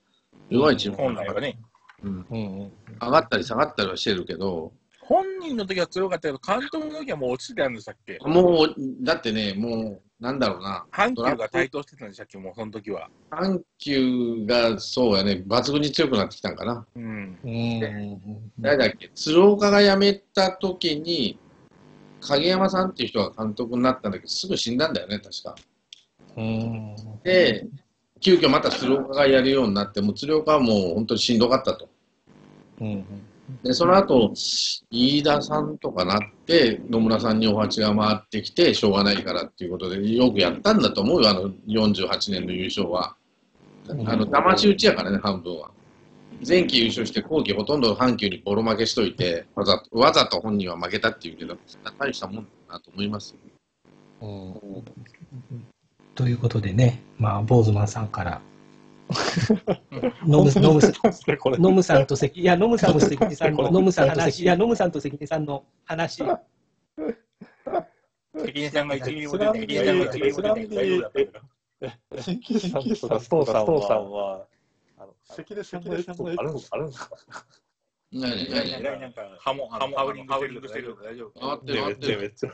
[0.49, 0.95] 弱いチーう。
[0.97, 1.59] ム本来はね。
[2.03, 2.25] うん。
[2.29, 2.71] うんうん。
[3.01, 4.71] 上がったり下がったりはしてるけど、本
[5.41, 8.17] 人の時は強かったけど、監督の時はもう落ちてたんでしたっけ？
[8.25, 10.85] もう、だってね、もう、なんだろうな。
[10.91, 13.09] 阪急が台頭してたんでしたっけもうその時は。
[13.31, 16.85] 阪急がそうやね、抜群に強くなってきたんかな。
[16.95, 17.37] うん。
[17.43, 18.51] うん。
[18.59, 21.39] 誰だっけ、鶴岡が辞めた時に、
[22.21, 25.55] 影山さんっていう人が監督になったんだけど、すぐ死んだんだよね、確か。
[26.37, 26.95] うん。
[27.23, 27.65] で、
[28.19, 31.89] 急遽また鶴岡がやるようになって、もう鶴岡はもう本当にしんどかったと。
[32.79, 33.05] うん。
[33.63, 34.33] で、その後、
[34.89, 43.15] 飯田さんとかなって、野村さんにお鉢が回ってきて、しょうがないからっていうことで、よくやったんだと思うよ、あの48年の優勝は。
[43.89, 45.71] あの、魂打ちやからね、半分は。
[46.47, 51.57] 前期優勝して、後期ほとんど阪急にボロ負けしといて、わざと、わざと本人は負けたっていうけど、
[51.99, 53.35] 大したもんだなと思います
[54.21, 54.27] よ。
[54.27, 54.83] うん。
[56.15, 58.41] ということでね、まあ、ボーズマンさんから、
[60.25, 60.93] ノムノム さん。
[61.61, 66.37] ノムさんと関、いや、ノムさんと関根さんの、ノムさんと関、いや、ノムさんと関根さんの話、関
[68.53, 71.39] 根さんが一撃もちなみに、出て、関根さんが一撃ちなみにも出て、大丈夫だったか
[71.81, 72.21] ら。
[72.21, 74.47] 新規さんとさんは、
[74.97, 77.17] あの、関根さんのエピソードあるんですかあるんですか
[78.13, 82.49] 何何何何なんか、ハモ、ハモ、ハウリングしてるしてる大丈夫回ってってめっちゃ。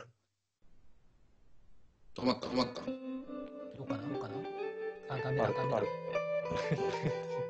[2.14, 2.82] 止まった止まった。
[2.82, 4.34] どうかなどうかな
[5.08, 6.27] あ、ダメだ、ダメだ
[6.58, 7.47] 嘿 嘿